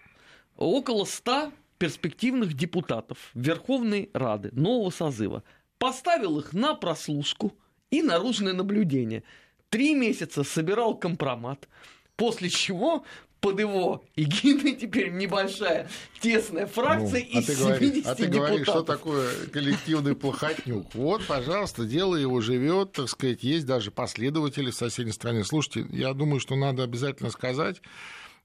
[0.61, 5.43] около 100 перспективных депутатов Верховной Рады нового созыва.
[5.79, 7.57] Поставил их на прослушку
[7.91, 9.25] и наружное наблюдение.
[9.71, 11.69] Три месяца собирал компромат,
[12.17, 13.05] после чего
[13.41, 15.89] под его эгидой теперь небольшая
[16.21, 18.49] тесная фракция ну, а из ты 70 говоришь, А ты депутатов.
[18.49, 20.95] говоришь, что такое коллективный плохотнюк.
[20.95, 25.45] Вот, пожалуйста, дело его живет, так сказать, есть даже последователи в соседней стране.
[25.45, 27.81] Слушайте, я думаю, что надо обязательно сказать,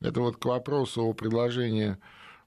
[0.02, 1.98] это вот к вопросу о предложении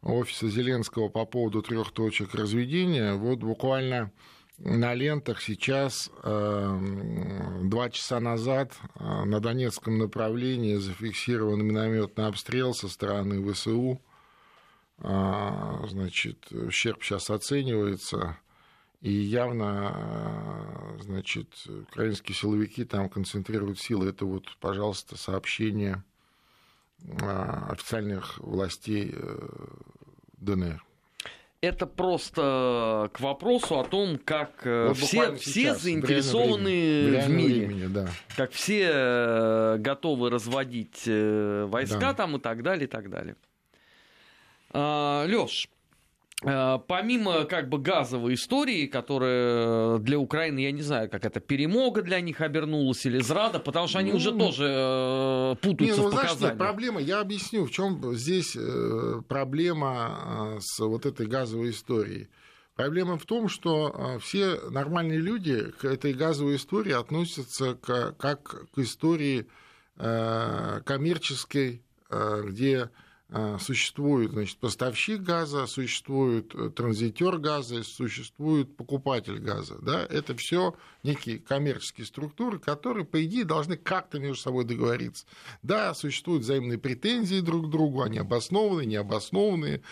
[0.03, 3.15] офиса Зеленского по поводу трех точек разведения.
[3.15, 4.13] Вот буквально
[4.59, 12.89] на лентах сейчас эм, два часа назад э, на Донецком направлении зафиксирован минометный обстрел со
[12.89, 14.03] стороны ВСУ.
[15.01, 18.37] А, значит, ущерб сейчас оценивается,
[19.01, 21.49] и явно, э, значит,
[21.93, 24.09] украинские силовики там концентрируют силы.
[24.09, 26.18] Это вот, пожалуйста, сообщение э,
[27.71, 29.15] официальных властей
[30.39, 30.83] ДНР
[31.61, 37.87] это просто к вопросу о том, как э, вот все, все заинтересованы в, мире, времени,
[37.87, 38.09] да.
[38.37, 42.15] как все э, готовы разводить э, войска да.
[42.15, 43.35] там и так далее, и так далее.
[44.71, 45.78] А, Лёш, Э,
[46.41, 52.21] помимо как бы газовой истории, которая для Украины, я не знаю, как это перемога для
[52.21, 56.11] них обернулась или зрада, потому что они ну, уже тоже э, путаются не, ну, в
[56.11, 56.39] показаниях.
[56.39, 62.29] Знаешь, проблема, я объясню, в чем здесь э, проблема с вот этой газовой историей.
[62.77, 68.79] Проблема в том, что все нормальные люди к этой газовой истории относятся к, как к
[68.79, 69.49] истории
[69.97, 72.91] коммерческой, где а,
[73.59, 79.77] существует значит, поставщик газа, существует э, транзитер газа, существует покупатель газа.
[79.83, 80.07] Да?
[80.09, 85.27] Это все некие коммерческие структуры, которые, по идее, должны как-то между собой договориться.
[85.63, 89.83] Да, существуют взаимные претензии друг к другу, они обоснованные, необоснованные.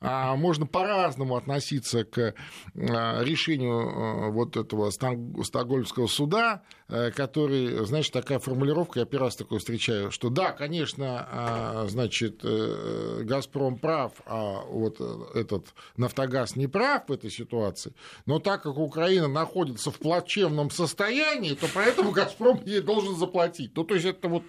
[0.00, 2.34] А можно по-разному относиться к
[2.74, 9.36] а, решению а, вот этого Стокгольмского суда, э, который, знаешь, такая формулировка, я первый раз
[9.36, 15.00] такое встречаю, что да, конечно, а, значит, э, «Газпром» прав, а вот
[15.34, 17.94] этот «Нафтогаз» не прав в этой ситуации,
[18.26, 23.72] но так как Украина находится в плачевном состоянии, то поэтому «Газпром» ей должен заплатить.
[23.76, 24.42] Ну, то есть это вот,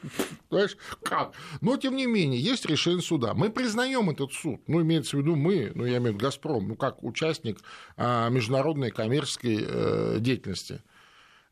[0.50, 1.34] знаешь, как?
[1.62, 3.34] Но, тем не менее, есть решение суда.
[3.34, 6.68] Мы признаем этот суд, ну, имеется в виду мы, ну, я имею в виду «Газпром»,
[6.68, 7.60] ну, как участник
[7.98, 10.82] а, международной коммерческой э, деятельности,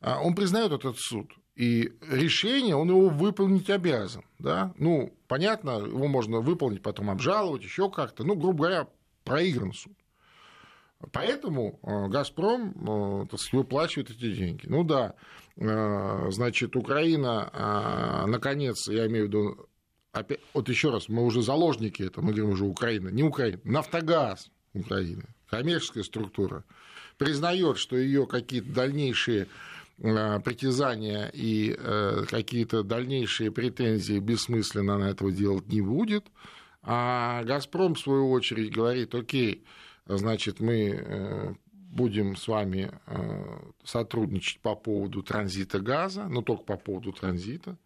[0.01, 4.23] а, он признает этот суд, и решение он его выполнить обязан.
[4.39, 4.73] Да?
[4.77, 8.23] Ну, понятно, его можно выполнить, потом обжаловать, еще как-то.
[8.23, 8.87] Ну, грубо говоря,
[9.23, 9.93] проигран суд.
[11.11, 14.65] Поэтому э, «Газпром» э, так сказать, выплачивает эти деньги.
[14.65, 15.13] Ну да,
[15.55, 19.67] значит, Украина, наконец, я имею в виду
[20.13, 24.49] опять, вот еще раз, мы уже заложники это, мы говорим уже Украина, не Украина, Нафтогаз
[24.73, 26.63] Украины, коммерческая структура,
[27.17, 29.47] признает, что ее какие-то дальнейшие
[29.97, 36.27] э, притязания и э, какие-то дальнейшие претензии бессмысленно на этого делать не будет,
[36.83, 39.63] а «Газпром», в свою очередь, говорит, окей,
[40.05, 42.91] значит, мы э, будем с вами
[43.83, 47.77] сотрудничать по поводу транзита газа, но только по поводу транзита,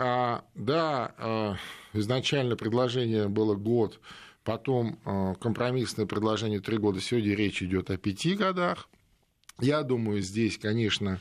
[0.00, 1.56] а, да, а,
[1.92, 4.00] изначально предложение было год,
[4.44, 7.00] потом а, компромиссное предложение три года.
[7.00, 8.88] Сегодня речь идет о пяти годах.
[9.60, 11.20] Я думаю, здесь, конечно,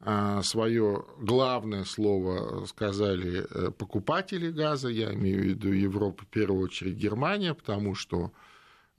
[0.00, 6.64] а, свое главное слово сказали э, покупатели газа, я имею в виду Европу, в первую
[6.64, 8.32] очередь Германия, потому что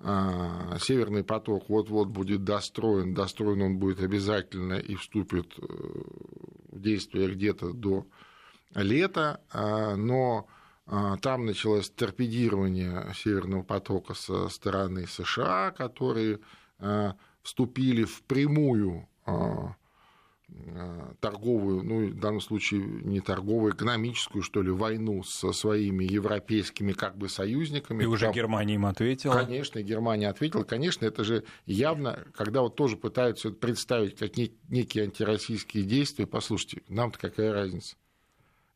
[0.02, 5.62] Северный поток вот-вот будет достроен, достроен он будет обязательно и вступит э,
[6.72, 8.08] в действие где-то до
[8.76, 10.48] лето, а, но
[10.86, 16.40] а, там началось торпедирование Северного потока со стороны США, которые
[16.80, 19.08] а, вступили в прямую
[21.20, 27.16] торговую, ну, в данном случае не торговую, экономическую, что ли, войну со своими европейскими как
[27.18, 28.02] бы союзниками.
[28.02, 29.34] И уже Там, Германия им ответила.
[29.34, 30.64] Конечно, Германия ответила.
[30.64, 37.20] Конечно, это же явно, когда вот тоже пытаются представить как некие антироссийские действия, послушайте, нам-то
[37.20, 37.96] какая разница?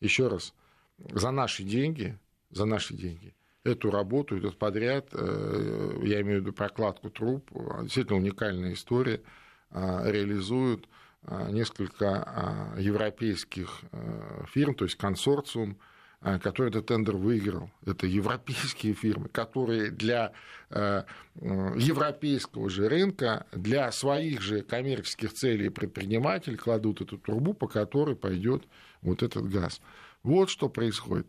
[0.03, 0.53] Еще раз,
[0.97, 2.17] за наши деньги,
[2.51, 7.49] за наши деньги, эту работу, этот подряд, э, я имею в виду прокладку труб,
[7.81, 9.21] действительно уникальная история,
[9.71, 10.87] э, реализуют
[11.25, 13.81] э, несколько европейских
[14.51, 15.77] фирм, то есть консорциум,
[16.41, 17.69] который этот тендер выиграл.
[17.85, 20.31] Это европейские фирмы, которые для
[21.35, 28.63] европейского же рынка, для своих же коммерческих целей предпринимателей кладут эту трубу, по которой пойдет
[29.03, 29.81] вот этот газ.
[30.23, 31.27] Вот что происходит.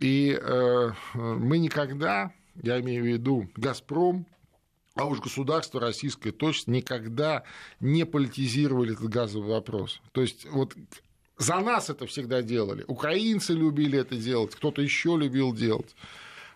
[0.00, 2.32] И э, мы никогда,
[2.62, 4.26] я имею в виду «Газпром»,
[4.94, 7.42] а уж государство российское точно никогда
[7.80, 10.00] не политизировали этот газовый вопрос.
[10.12, 10.76] То есть вот
[11.36, 12.84] за нас это всегда делали.
[12.86, 15.96] Украинцы любили это делать, кто-то еще любил делать.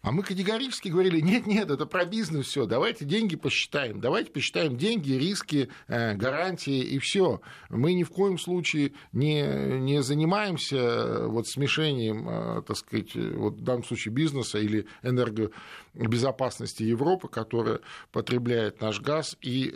[0.09, 4.79] А мы категорически говорили, нет, нет, это про бизнес все, давайте деньги посчитаем, давайте посчитаем
[4.79, 7.43] деньги, риски, э, гарантии и все.
[7.69, 9.43] Мы ни в коем случае не,
[9.79, 16.85] не занимаемся э, вот смешением, э, так сказать, вот в данном случае бизнеса или энергобезопасности
[16.85, 19.71] Европы, которая потребляет наш газ, и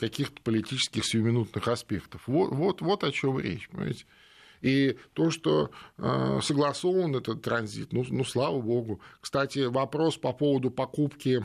[0.00, 2.22] каких-то политических сиюминутных аспектов.
[2.26, 4.06] Вот, вот, вот о чем речь, понимаете?
[4.64, 8.98] И то, что э, согласован этот транзит, ну, ну, слава богу.
[9.20, 11.44] Кстати, вопрос по поводу покупки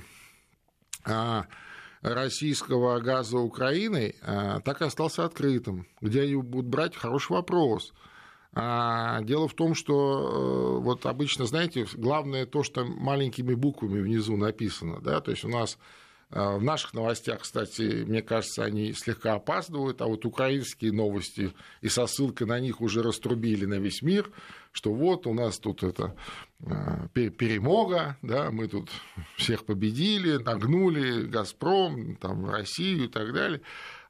[1.06, 1.46] а,
[2.02, 5.86] российского газа Украиной а, так и остался открытым.
[6.00, 7.94] Где они будут брать, хороший вопрос.
[8.56, 15.02] Дело в том, что э, вот обычно, знаете, главное то, что маленькими буквами внизу написано,
[15.02, 15.84] да, то есть у нас Э,
[16.30, 22.06] в наших новостях, кстати, мне кажется, они слегка опаздывают, а вот украинские новости и со
[22.06, 24.32] ссылкой на них уже раструбили на весь мир,
[24.72, 26.16] что вот у нас тут это
[26.60, 28.92] э, перемога, да, мы тут
[29.38, 33.62] всех победили, нагнули «Газпром», там, Россию и так далее.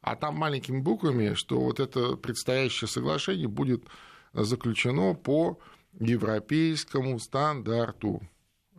[0.02, 3.84] А там маленькими буквами, что вот это предстоящее соглашение будет
[4.34, 5.60] заключено по
[6.00, 8.22] европейскому стандарту.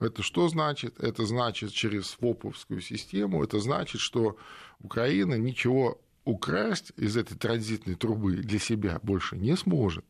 [0.00, 0.98] Это что значит?
[0.98, 4.36] Это значит через ФОПовскую систему, это значит, что
[4.80, 10.04] Украина ничего украсть из этой транзитной трубы для себя больше не сможет.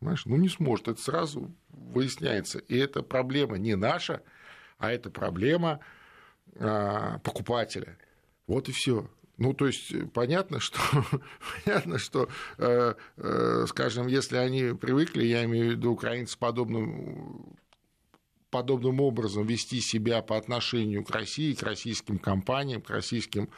[0.00, 0.26] Понимаешь?
[0.26, 0.88] Ну, не сможет.
[0.88, 2.58] Это сразу выясняется.
[2.58, 4.22] И это проблема не наша,
[4.78, 5.80] а это проблема
[6.58, 7.96] а, покупателя.
[8.46, 9.08] Вот и все.
[9.38, 10.78] Ну, то есть понятно, что,
[11.64, 17.56] понятно, что э, э, скажем, если они привыкли, я имею в виду украинцы подобным
[18.50, 23.50] подобным образом вести себя по отношению к России, к российским компаниям, к российским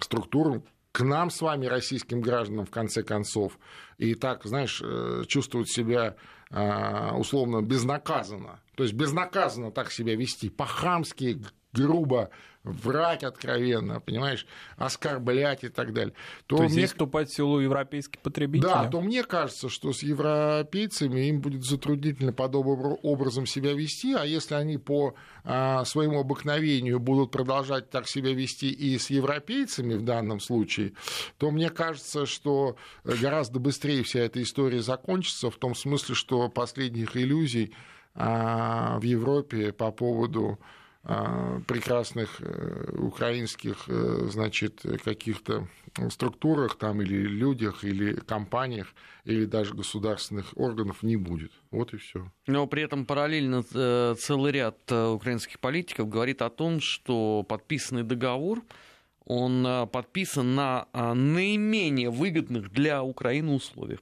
[0.00, 3.58] структурам, к нам с вами, российским гражданам, в конце концов,
[3.98, 6.16] и так, знаешь, э, чувствовать себя
[6.50, 8.60] э, условно безнаказанно.
[8.74, 12.30] То есть безнаказанно так себя вести, по-хамски, грубо
[12.62, 14.46] врать откровенно, понимаешь,
[14.76, 16.14] оскорблять и так далее.
[16.46, 16.82] То, то есть мне...
[16.82, 18.66] здесь вступать в силу европейский потребитель?
[18.66, 24.24] Да, то мне кажется, что с европейцами им будет затруднительно подобным образом себя вести, а
[24.24, 30.02] если они по а, своему обыкновению будут продолжать так себя вести и с европейцами в
[30.02, 30.92] данном случае,
[31.38, 37.16] то мне кажется, что гораздо быстрее вся эта история закончится в том смысле, что последних
[37.16, 37.72] иллюзий
[38.14, 40.58] а, в Европе по поводу
[41.02, 45.66] прекрасных э, украинских, э, значит, каких-то
[46.10, 48.88] структурах там или людях, или компаниях,
[49.24, 51.52] или даже государственных органов не будет.
[51.70, 52.30] Вот и все.
[52.46, 58.62] Но при этом параллельно э, целый ряд украинских политиков говорит о том, что подписанный договор
[59.24, 64.00] он подписан на наименее выгодных для Украины условиях.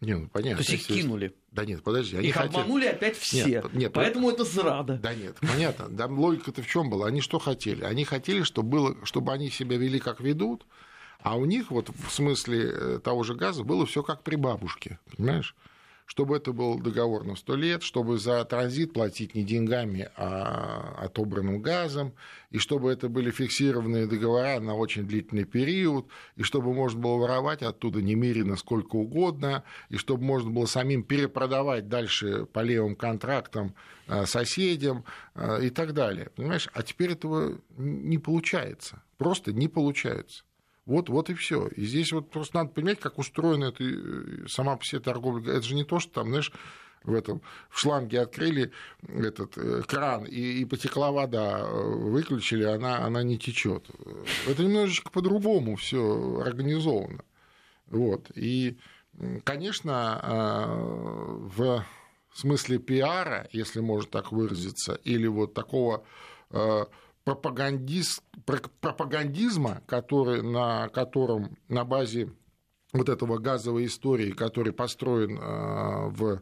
[0.00, 0.64] Не, ну понятно.
[0.64, 1.34] То есть их кинули.
[1.58, 2.16] Да нет, подожди.
[2.16, 2.54] Они Их хотели...
[2.54, 3.44] обманули опять все.
[3.44, 4.94] Нет, нет, поэтому это зрада.
[5.02, 5.88] Да нет, понятно.
[5.88, 7.08] Да, логика-то в чем была?
[7.08, 7.82] Они что хотели?
[7.82, 10.66] Они хотели, чтобы, было, чтобы они себя вели как ведут,
[11.20, 15.00] а у них вот в смысле э, того же газа было все как при бабушке,
[15.16, 15.56] понимаешь?
[16.08, 21.60] Чтобы это был договор на 100 лет, чтобы за транзит платить не деньгами, а отобранным
[21.60, 22.14] газом,
[22.50, 27.62] и чтобы это были фиксированные договора на очень длительный период, и чтобы можно было воровать
[27.62, 33.74] оттуда немерено сколько угодно, и чтобы можно было самим перепродавать дальше по левым контрактам
[34.06, 36.30] э, соседям э, и так далее.
[36.34, 36.70] Понимаешь?
[36.72, 39.02] А теперь этого не получается.
[39.18, 40.44] Просто не получается.
[40.88, 41.66] Вот, вот и все.
[41.68, 45.52] И здесь вот просто надо понимать, как устроена эта, э, сама по себе торговля.
[45.52, 46.50] Это же не то, что там, знаешь,
[47.04, 48.72] в этом в шланге открыли
[49.06, 53.84] этот э, кран и, и потекла вода, э, выключили, она, она не течет.
[54.46, 57.22] Это немножечко по-другому все организовано.
[57.88, 58.30] Вот.
[58.34, 58.78] И,
[59.44, 60.22] конечно,
[61.54, 61.84] в
[62.32, 66.04] смысле пиара, если можно так выразиться, или вот такого
[67.28, 68.22] пропагандист,
[68.80, 72.32] пропагандизма, который, на котором на базе
[72.94, 76.40] вот этого газовой истории, который построен а, в,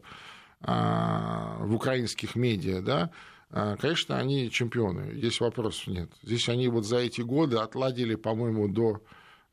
[0.61, 3.11] а, в украинских медиа, да,
[3.49, 6.09] а, конечно, они чемпионы, здесь вопросов нет.
[6.23, 9.01] Здесь они вот за эти годы отладили, по-моему, до,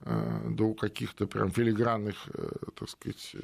[0.00, 3.36] до каких-то прям филигранных, э, так сказать,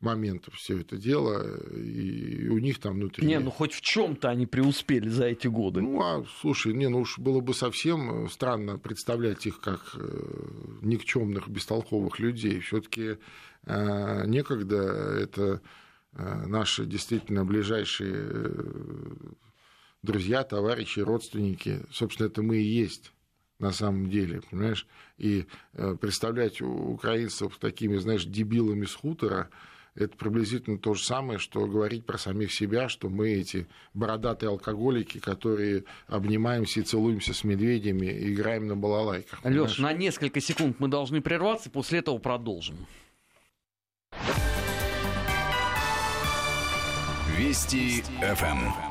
[0.00, 3.26] моментов все это дело, и у них там внутри...
[3.26, 5.80] Не, ну хоть в чем то они преуспели за эти годы.
[5.80, 10.78] Ну, а, слушай, не, ну уж было бы совсем э, странно представлять их как э,
[10.82, 12.60] никчемных, бестолковых людей.
[12.60, 13.16] все таки
[13.64, 15.60] э, некогда это
[16.12, 18.32] наши действительно ближайшие
[20.02, 21.82] друзья, товарищи, родственники.
[21.92, 23.12] Собственно, это мы и есть
[23.58, 24.86] на самом деле, понимаешь?
[25.18, 25.44] И
[26.00, 29.50] представлять украинцев такими, знаешь, дебилами с хутора–
[29.94, 35.18] это приблизительно то же самое, что говорить про самих себя, что мы эти бородатые алкоголики,
[35.18, 39.44] которые обнимаемся и целуемся с медведями и играем на балалайках.
[39.44, 42.86] Леш, на несколько секунд мы должны прерваться, после этого продолжим.
[47.36, 48.88] Вести ФМ.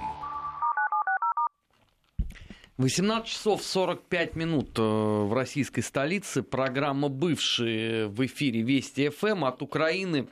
[2.78, 6.44] 18 часов 45 минут э, в российской столице.
[6.44, 10.28] Программа «Бывшие» в эфире Вести ФМ от Украины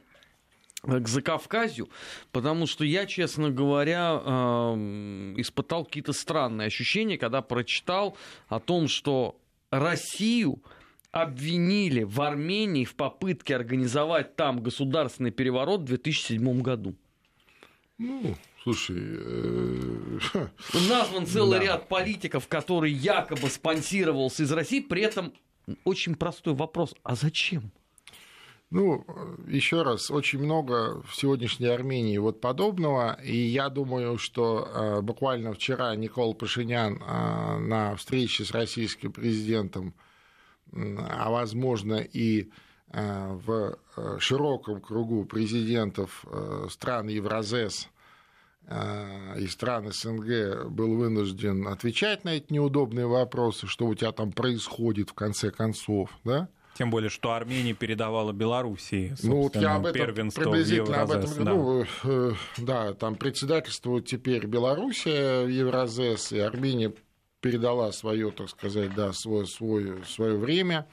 [0.86, 1.90] к Закавказью,
[2.32, 8.18] потому что я, честно говоря, эм, испытал какие-то странные ощущения, когда прочитал
[8.48, 9.38] о том, что
[9.72, 10.62] Россию
[11.12, 16.96] обвинили в Армении в попытке организовать там государственный переворот в 2007 году.
[17.98, 20.20] Ну, Слушай, э...
[20.90, 21.66] назван целый да.
[21.66, 25.34] ряд политиков, который якобы спонсировался из России, при этом
[25.84, 27.72] очень простой вопрос: а зачем?
[28.72, 29.06] Ну,
[29.48, 35.54] еще раз, очень много в сегодняшней Армении вот подобного, и я думаю, что э, буквально
[35.54, 39.94] вчера Никол Пашинян э, на встрече с российским президентом,
[40.74, 42.50] а возможно и
[42.90, 43.78] э, в
[44.20, 46.26] широком кругу президентов
[46.70, 47.90] стран Евразес
[49.38, 55.12] и стран СНГ был вынужден отвечать на эти неудобные вопросы, что у тебя там происходит
[55.12, 56.50] в конце концов, да?
[56.76, 61.54] Тем более, что Армения передавала Белоруссии, ну, вот я об этом приблизительно об этом да.
[61.54, 66.94] Ну, э, да, там председательствует теперь Белоруссия в Евразес, и Армения
[67.40, 70.86] передала свое, так сказать, да, свое, свое, свое время.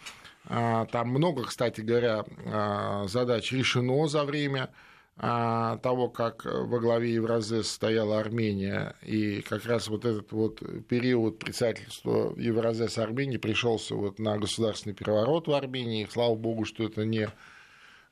[0.47, 4.71] А, там много, кстати говоря, а, задач решено за время
[5.23, 12.35] того, как во главе Евразес стояла Армения, и как раз вот этот вот период председательства
[12.37, 17.29] Евразес Армении пришелся вот на государственный переворот в Армении, слава богу, что это не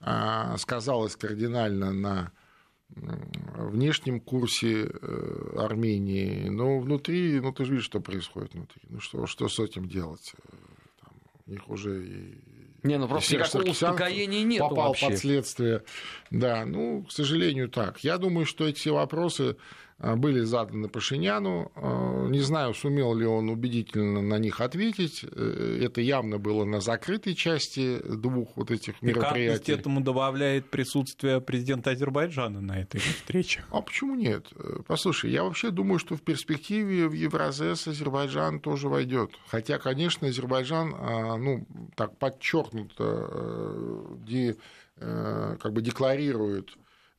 [0.00, 2.32] а, сказалось кардинально на
[2.90, 9.26] внешнем курсе э, Армении, но внутри, ну ты же видишь, что происходит внутри, ну что,
[9.26, 10.32] что с этим делать?
[11.00, 11.14] Там,
[11.46, 12.49] у них уже и
[12.82, 15.08] не, ну просто никакого успокоения нет Попал вообще.
[15.08, 15.82] под следствие.
[16.30, 18.02] Да, ну, к сожалению, так.
[18.04, 19.56] Я думаю, что эти вопросы а,
[20.00, 21.70] были заданы Пашиняну.
[21.74, 25.24] А, не знаю, сумел ли он убедительно на них ответить.
[25.24, 29.72] Э, это явно было на закрытой части двух вот этих мероприятий.
[29.72, 33.64] И этому добавляет присутствие президента Азербайджана на этой встрече.
[33.70, 34.46] А почему нет?
[34.86, 39.30] Послушай, я вообще думаю, что в перспективе в Евразес Азербайджан тоже войдет.
[39.48, 40.90] Хотя, конечно, Азербайджан,
[41.40, 44.54] ну, так подчеркнуто, э,
[44.96, 46.76] э, как бы декларирует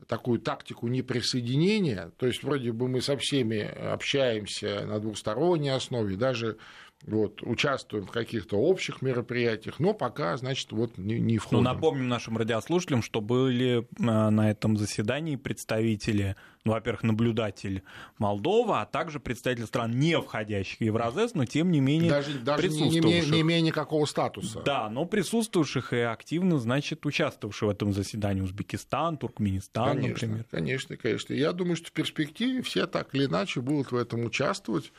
[0.08, 6.58] такую тактику неприсоединения, то есть вроде бы мы со всеми общаемся на двусторонней основе, даже
[7.04, 11.64] вот, участвуем в каких-то общих мероприятиях, но пока, значит, вот не, не ну, входим.
[11.64, 17.84] Ну, напомним нашим радиослушателям, что были э, на этом заседании представители, ну, во-первых, наблюдатель
[18.20, 22.62] Молдовы, а также представители стран, не входящих в Евразес, но тем не менее даже, даже
[22.62, 23.04] присутствовавших.
[23.04, 24.62] Не, не, не имея никакого статуса.
[24.62, 30.45] Да, но присутствовавших и активно, значит, участвовавших в этом заседании Узбекистан, Туркменистан, конечно, например.
[30.52, 31.34] Конечно, конечно.
[31.34, 34.91] Я думаю, что в перспективе все так или иначе будут в этом участвовать.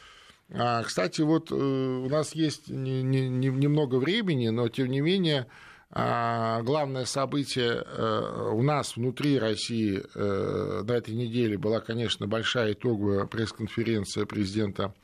[0.54, 5.46] А, кстати, вот э, у нас есть немного времени, но тем не менее
[5.90, 12.72] а, главное событие э, у нас внутри России э, на этой неделе была, конечно, большая
[12.72, 14.94] итоговая пресс-конференция президента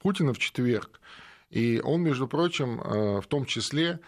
[0.00, 1.00] Путина в четверг.
[1.50, 2.78] И он, между прочим,
[3.20, 4.00] в том числе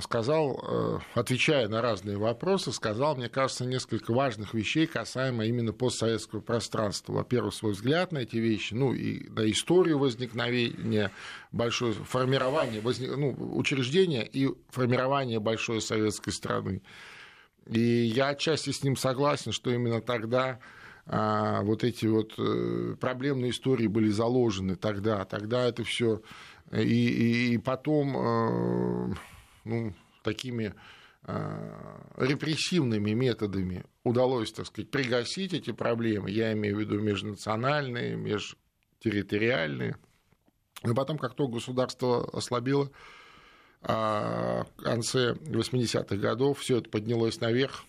[0.00, 6.40] сказал, э, отвечая на разные вопросы, сказал, мне кажется, несколько важных вещей касаемо именно постсоветского
[6.40, 7.12] пространства.
[7.12, 11.12] Во-первых, свой взгляд на эти вещи, ну и на историю возникновения
[11.52, 16.82] большой, формирования, возник, ну, учреждения и формирования большой советской страны.
[17.66, 20.58] И я отчасти с ним согласен, что именно тогда
[21.06, 25.24] а, вот эти вот э, проблемные истории были заложены тогда.
[25.24, 26.20] Тогда это все
[26.72, 29.14] и, и, и потом э,
[29.64, 30.74] ну, такими
[31.24, 39.96] а, репрессивными методами удалось, так сказать, пригасить эти проблемы, я имею в виду межнациональные, межтерриториальные.
[40.82, 42.90] Но потом, как только государство ослабило,
[43.82, 47.84] а в конце 80-х годов все это поднялось наверх,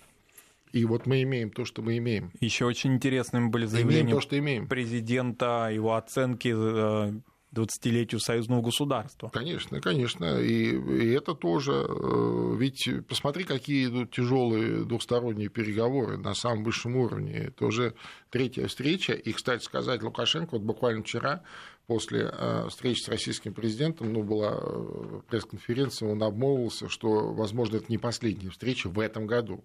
[0.71, 2.31] и вот мы имеем то, что мы имеем.
[2.39, 4.67] Еще очень интересными были заявления имеем то, что имеем.
[4.67, 7.13] президента, его оценки э,
[7.53, 9.29] 20-летию союзного государства.
[9.29, 10.39] Конечно, конечно.
[10.39, 11.85] И, и это тоже.
[11.87, 17.33] Э, ведь посмотри, какие идут тяжелые двухсторонние переговоры на самом высшем уровне.
[17.33, 17.93] Это уже
[18.29, 19.13] третья встреча.
[19.13, 21.43] И, кстати сказать, Лукашенко вот буквально вчера
[21.87, 27.85] после э, встречи с российским президентом, ну, была э, пресс-конференция, он обмолвился, что, возможно, это
[27.89, 29.63] не последняя встреча в этом году.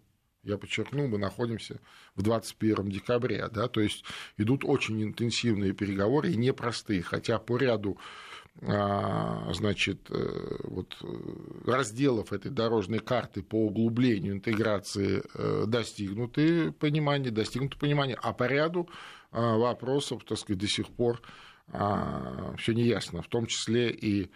[0.49, 1.79] Я подчеркну, мы находимся
[2.17, 4.03] в 21 декабре, да, то есть
[4.39, 7.99] идут очень интенсивные переговоры и непростые, хотя по ряду
[8.63, 17.31] а, значит, э, вот, э, разделов этой дорожной карты по углублению интеграции э, достигнуты понимание,
[17.31, 18.89] достигнуто понимание, а по ряду
[19.31, 21.21] а, вопросов, так сказать, до сих пор
[21.69, 24.31] а, все не ясно, в том числе и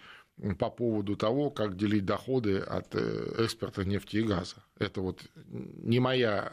[0.59, 4.57] по поводу того, как делить доходы от экспорта нефти и газа.
[4.79, 6.53] Это вот не моя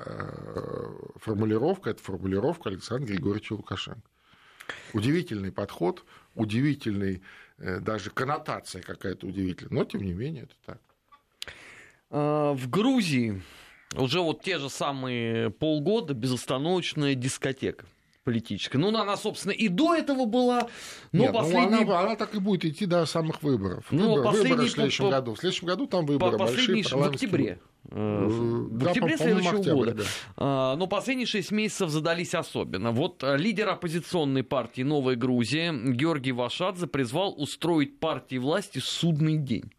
[1.16, 4.10] формулировка, это формулировка Александра Григорьевича Лукашенко.
[4.94, 6.06] Удивительный подход,
[6.36, 7.24] удивительный
[7.60, 10.82] Э, даже коннотация какая-то удивительная, но тем не менее это так.
[12.10, 13.42] А, в Грузии
[13.96, 17.86] уже вот те же самые полгода безостановочная дискотека
[18.30, 18.78] политическая.
[18.78, 20.70] Ну, она, собственно, и до этого была,
[21.12, 21.84] но Нет, последний...
[21.84, 23.88] ну, она, она так и будет идти до самых выборов.
[23.90, 24.52] Ну, Выбор, последний...
[24.52, 25.12] выборы в следующем по...
[25.12, 25.34] году.
[25.34, 26.84] В следующем году там выборы последний...
[26.84, 27.02] большие.
[27.02, 27.60] В октябре.
[27.90, 29.94] Э, в да, октябре следующего октябрь, года.
[29.96, 30.04] Да.
[30.38, 32.92] А, но последние шесть месяцев задались особенно.
[32.92, 39.72] Вот э, лидер оппозиционной партии «Новая Грузия» Георгий Вашадзе призвал устроить партии власти судный день.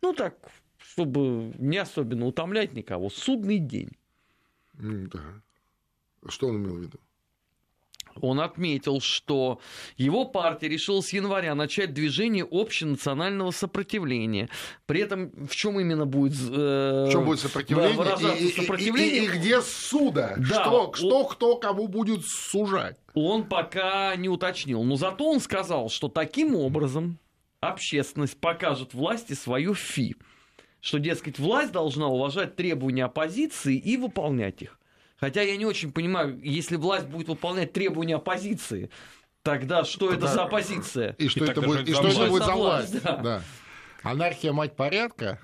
[0.00, 0.36] Ну так,
[0.78, 3.10] чтобы не особенно утомлять никого.
[3.10, 3.90] Судный день.
[4.72, 5.20] Да.
[6.26, 6.98] Что он имел в виду?
[8.20, 9.60] Он отметил, что
[9.96, 14.48] его партия решила с января начать движение общенационального сопротивления.
[14.86, 17.96] При этом в чем именно будет, э, в чем будет сопротивление?
[17.96, 19.16] Да, и, сопротивление?
[19.16, 20.34] И, и, и где суда?
[20.36, 22.96] Да, что, он, что кто кому будет сужать?
[23.14, 24.82] Он пока не уточнил.
[24.82, 27.18] Но зато он сказал, что таким образом
[27.60, 30.16] общественность покажет власти свою фи.
[30.80, 34.79] Что, дескать, власть должна уважать требования оппозиции и выполнять их.
[35.20, 38.90] Хотя я не очень понимаю, если власть будет выполнять требования оппозиции,
[39.42, 41.14] тогда что это за оппозиция?
[41.18, 43.02] И что, и это, будет, и что это будет за власть?
[43.02, 43.16] Да.
[43.16, 43.42] Да.
[44.02, 45.38] Анархия мать порядка.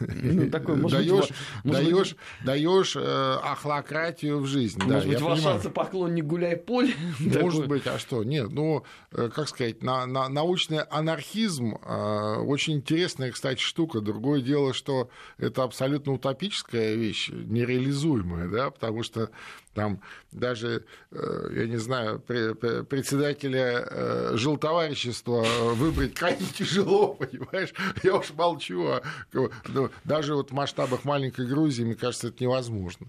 [0.00, 1.28] Ну, такой, может даешь,
[1.62, 4.82] быть, даешь, даешь э, ахлократию в жизнь.
[4.82, 6.94] Может да, быть, Вашадзе поклонник гуляй поле.
[7.18, 8.24] Может быть, а что?
[8.24, 14.00] Нет, ну, э, как сказать, на, на, научный анархизм э, очень интересная, кстати, штука.
[14.00, 19.30] Другое дело, что это абсолютно утопическая вещь, нереализуемая, да, потому что
[19.74, 25.44] там даже, э, я не знаю, председателя э, жилтоварищества
[25.74, 27.72] выбрать крайне тяжело, понимаешь?
[28.02, 28.86] Я уж молчу.
[28.86, 33.06] А, ну, даже вот в масштабах маленькой Грузии, мне кажется, это невозможно.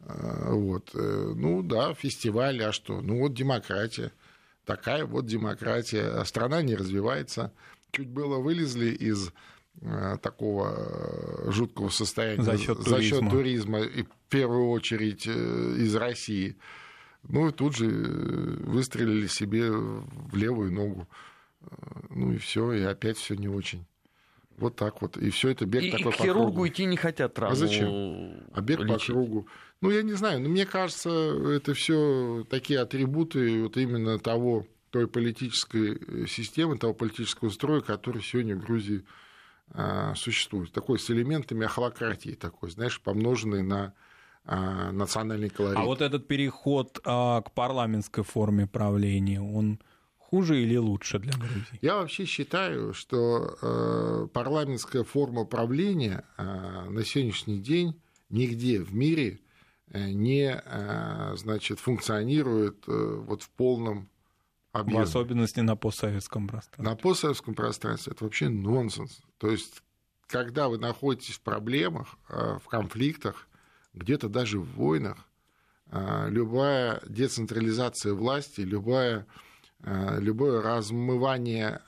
[0.00, 0.90] А, вот.
[0.94, 3.00] Э, ну да, фестиваль, а что?
[3.00, 4.12] Ну вот демократия.
[4.64, 6.22] Такая вот демократия.
[6.24, 7.52] Страна не развивается.
[7.90, 9.32] Чуть было вылезли из
[9.80, 13.30] Э, такого э, жуткого состояния за счет туризма.
[13.30, 16.56] За туризма и в первую очередь из России.
[17.24, 21.08] Ну и тут же выстрелили себе в левую ногу.
[22.10, 23.86] Ну и все, и опять все не очень.
[24.58, 25.16] Вот так вот.
[25.16, 26.68] И все это бег и, такой и к хирургу по кругу.
[26.68, 28.44] идти не хотят травму А зачем?
[28.52, 29.06] А бег лечить.
[29.06, 29.48] по кругу.
[29.80, 35.08] Ну, я не знаю, но мне кажется, это все такие атрибуты вот именно того, той
[35.08, 39.04] политической системы, того политического строя, который сегодня в Грузии
[39.70, 40.70] а, существует.
[40.72, 43.94] Такой с элементами ахлократии, такой, знаешь, помноженный на
[44.44, 45.78] а, национальный колорит.
[45.78, 49.80] А вот этот переход а, к парламентской форме правления, он
[50.32, 51.78] хуже или лучше для Грузии?
[51.82, 58.00] Я вообще считаю, что парламентская форма правления на сегодняшний день
[58.32, 59.40] нигде в мире
[59.88, 60.60] э, не
[61.36, 64.08] значит, функционирует э, вот в полном
[64.72, 65.00] объем.
[65.00, 66.84] В особенности на постсоветском пространстве.
[66.84, 69.20] На постсоветском пространстве это вообще нонсенс.
[69.38, 69.82] То есть,
[70.26, 73.48] когда вы находитесь в проблемах, э, в конфликтах,
[73.92, 75.18] где-то даже в войнах,
[75.90, 79.24] э, любая децентрализация власти, любая э,
[79.84, 81.80] любое размывание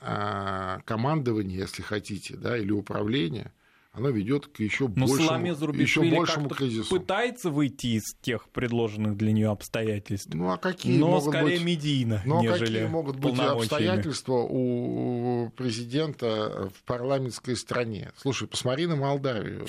[0.85, 3.51] командования, если хотите, да, или управления–
[3.95, 6.89] оно ведет к еще Но большему, еще большему кризису.
[6.89, 10.33] Пытается выйти из тех предложенных для нее обстоятельств.
[10.33, 15.49] Ну а какие Но могут скорее быть, медийно, ну, а какие могут быть обстоятельства у
[15.55, 18.11] президента в парламентской стране?
[18.17, 19.65] Слушай, посмотри на Молдавию.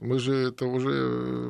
[0.00, 0.90] Мы же это уже,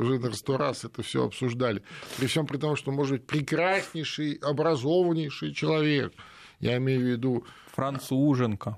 [0.00, 1.82] уже на сто раз это все обсуждали.
[2.18, 6.12] При всем при том, что может быть прекраснейший, образованнейший человек.
[6.58, 7.44] Я имею в виду...
[7.72, 8.76] Француженка.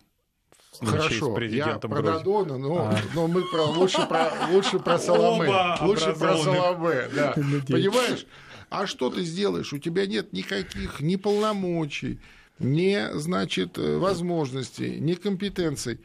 [0.80, 2.98] Хорошо, я про Дадона, но, а.
[3.14, 5.50] но мы про, лучше, про, лучше про Соломе.
[5.82, 7.32] Лучше про Соломе, да.
[7.68, 8.26] Понимаешь?
[8.70, 9.72] А что ты сделаешь?
[9.72, 12.20] У тебя нет никаких ни полномочий,
[12.58, 16.00] ни, значит, возможностей, ни компетенций.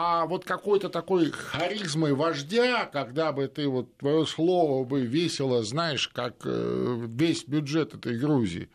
[0.00, 6.06] А вот какой-то такой харизмой вождя, когда бы ты вот твое слово бы весело, знаешь,
[6.06, 8.70] как э, весь бюджет этой Грузии,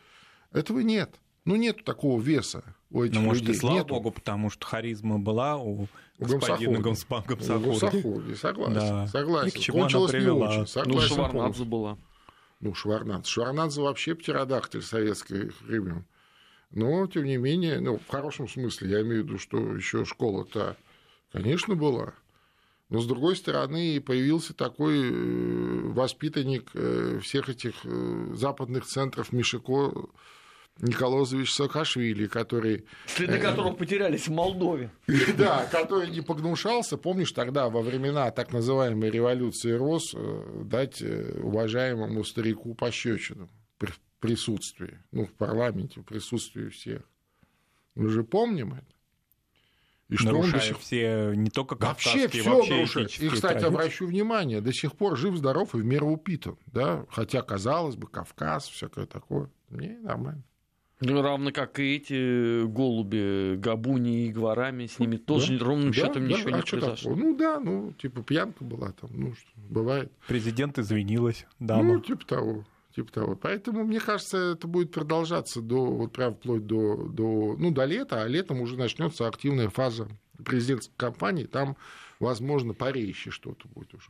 [0.51, 1.15] этого нет.
[1.45, 2.75] Ну, нет такого веса.
[2.91, 3.55] у этих ну, может, людей.
[3.55, 3.93] И слава Нету.
[3.93, 5.87] богу, потому что харизма была у,
[6.19, 7.49] у господина Гамсахурги.
[7.49, 8.73] Гамсахурги, согласен.
[8.73, 9.07] Да.
[9.07, 9.47] Согласен.
[9.47, 10.47] И к чему Кончилось она привела?
[10.47, 10.67] не очень.
[10.67, 10.99] Согласен.
[10.99, 11.97] Ну, Шварнадзе была.
[12.59, 13.29] Ну, Шварнадзе.
[13.29, 16.03] Шварнадзе вообще птеродактиль советских времен.
[16.71, 20.75] Но, тем не менее, ну, в хорошем смысле, я имею в виду, что еще школа-то,
[21.33, 22.13] конечно, была.
[22.89, 30.09] Но, с другой стороны, появился такой э, воспитанник э, всех этих э, западных центров Мишико
[30.79, 32.85] Николозович Саакашвили, который...
[33.07, 34.91] Следы которого потерялись в Молдове.
[35.37, 40.15] Да, который не погнушался, помнишь, тогда во времена так называемой революции РОС
[40.63, 47.01] дать уважаемому старику пощечину при присутствии, ну, в парламенте, в присутствии всех.
[47.95, 48.92] Мы же помним это.
[50.13, 50.79] И что Нарушая он до сих...
[50.79, 53.19] все, не только вообще все вообще нарушает.
[53.19, 53.67] И, кстати, традиции.
[53.67, 58.67] обращу внимание, до сих пор жив-здоров и в меру упитан, да, хотя, казалось бы, Кавказ,
[58.67, 59.49] всякое такое.
[59.71, 60.43] Не, нормально.
[61.01, 65.93] Ну, равно как и эти голуби, габуни и гварами, с ними тоже да, ровным да,
[65.93, 67.11] счетом да, ничего а не произошло.
[67.11, 67.15] Такое?
[67.15, 70.11] Ну да, ну, типа пьянка была там, ну, что, бывает.
[70.27, 71.81] Президент извинилась, да.
[71.81, 72.65] Ну, типа того.
[72.95, 73.35] Типа того.
[73.35, 78.21] Поэтому, мне кажется, это будет продолжаться до, вот прям вплоть до, до, ну, до лета,
[78.21, 80.07] а летом уже начнется активная фаза
[80.45, 81.75] президентской кампании, там,
[82.19, 84.09] возможно, порейще что-то будет уже.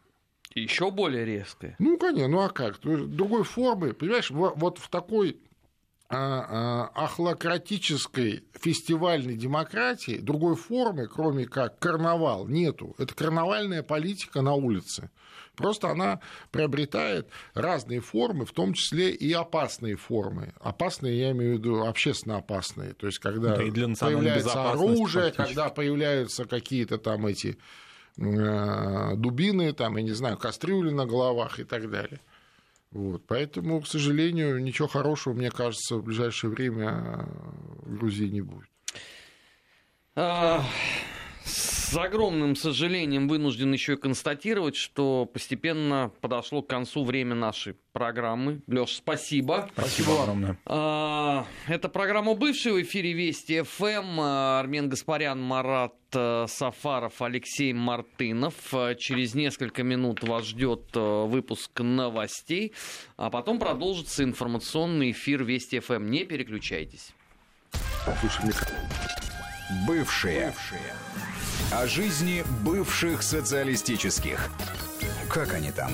[0.54, 1.76] Еще более резкое.
[1.80, 2.80] Ну, конечно, ну а как?
[2.82, 5.40] Другой формы, понимаешь, вот в такой
[6.14, 12.96] ахлократической фестивальной демократии другой формы, кроме как карнавал, нету.
[12.98, 15.10] Это карнавальная политика на улице.
[15.56, 16.20] Просто она
[16.52, 20.54] приобретает разные формы, в том числе и опасные формы.
[20.60, 22.94] Опасные, я имею в виду общественно опасные.
[22.94, 27.58] То есть, когда да появляется оружие, когда появляются какие-то там эти
[28.18, 32.20] э, дубины, там, я не знаю, кастрюли на головах и так далее.
[32.94, 33.24] Вот.
[33.28, 37.28] Поэтому, к сожалению, ничего хорошего, мне кажется, в ближайшее время
[37.82, 38.70] в Грузии не будет.
[41.94, 48.64] С огромным сожалением вынужден еще и констатировать, что постепенно подошло к концу время нашей программы.
[48.66, 49.70] Леш, спасибо.
[49.74, 50.58] Спасибо огромное.
[50.66, 54.20] А, это программа «Бывший» в эфире Вести ФМ.
[54.20, 58.56] Армен Гаспарян, Марат э, Сафаров, Алексей Мартынов.
[58.98, 62.74] Через несколько минут вас ждет э, выпуск новостей,
[63.18, 66.10] а потом продолжится информационный эфир Вести ФМ.
[66.10, 67.14] Не переключайтесь.
[69.86, 70.48] Бывшие.
[70.48, 70.94] Бывшие.
[71.72, 74.50] О жизни бывших социалистических.
[75.30, 75.92] Как они там?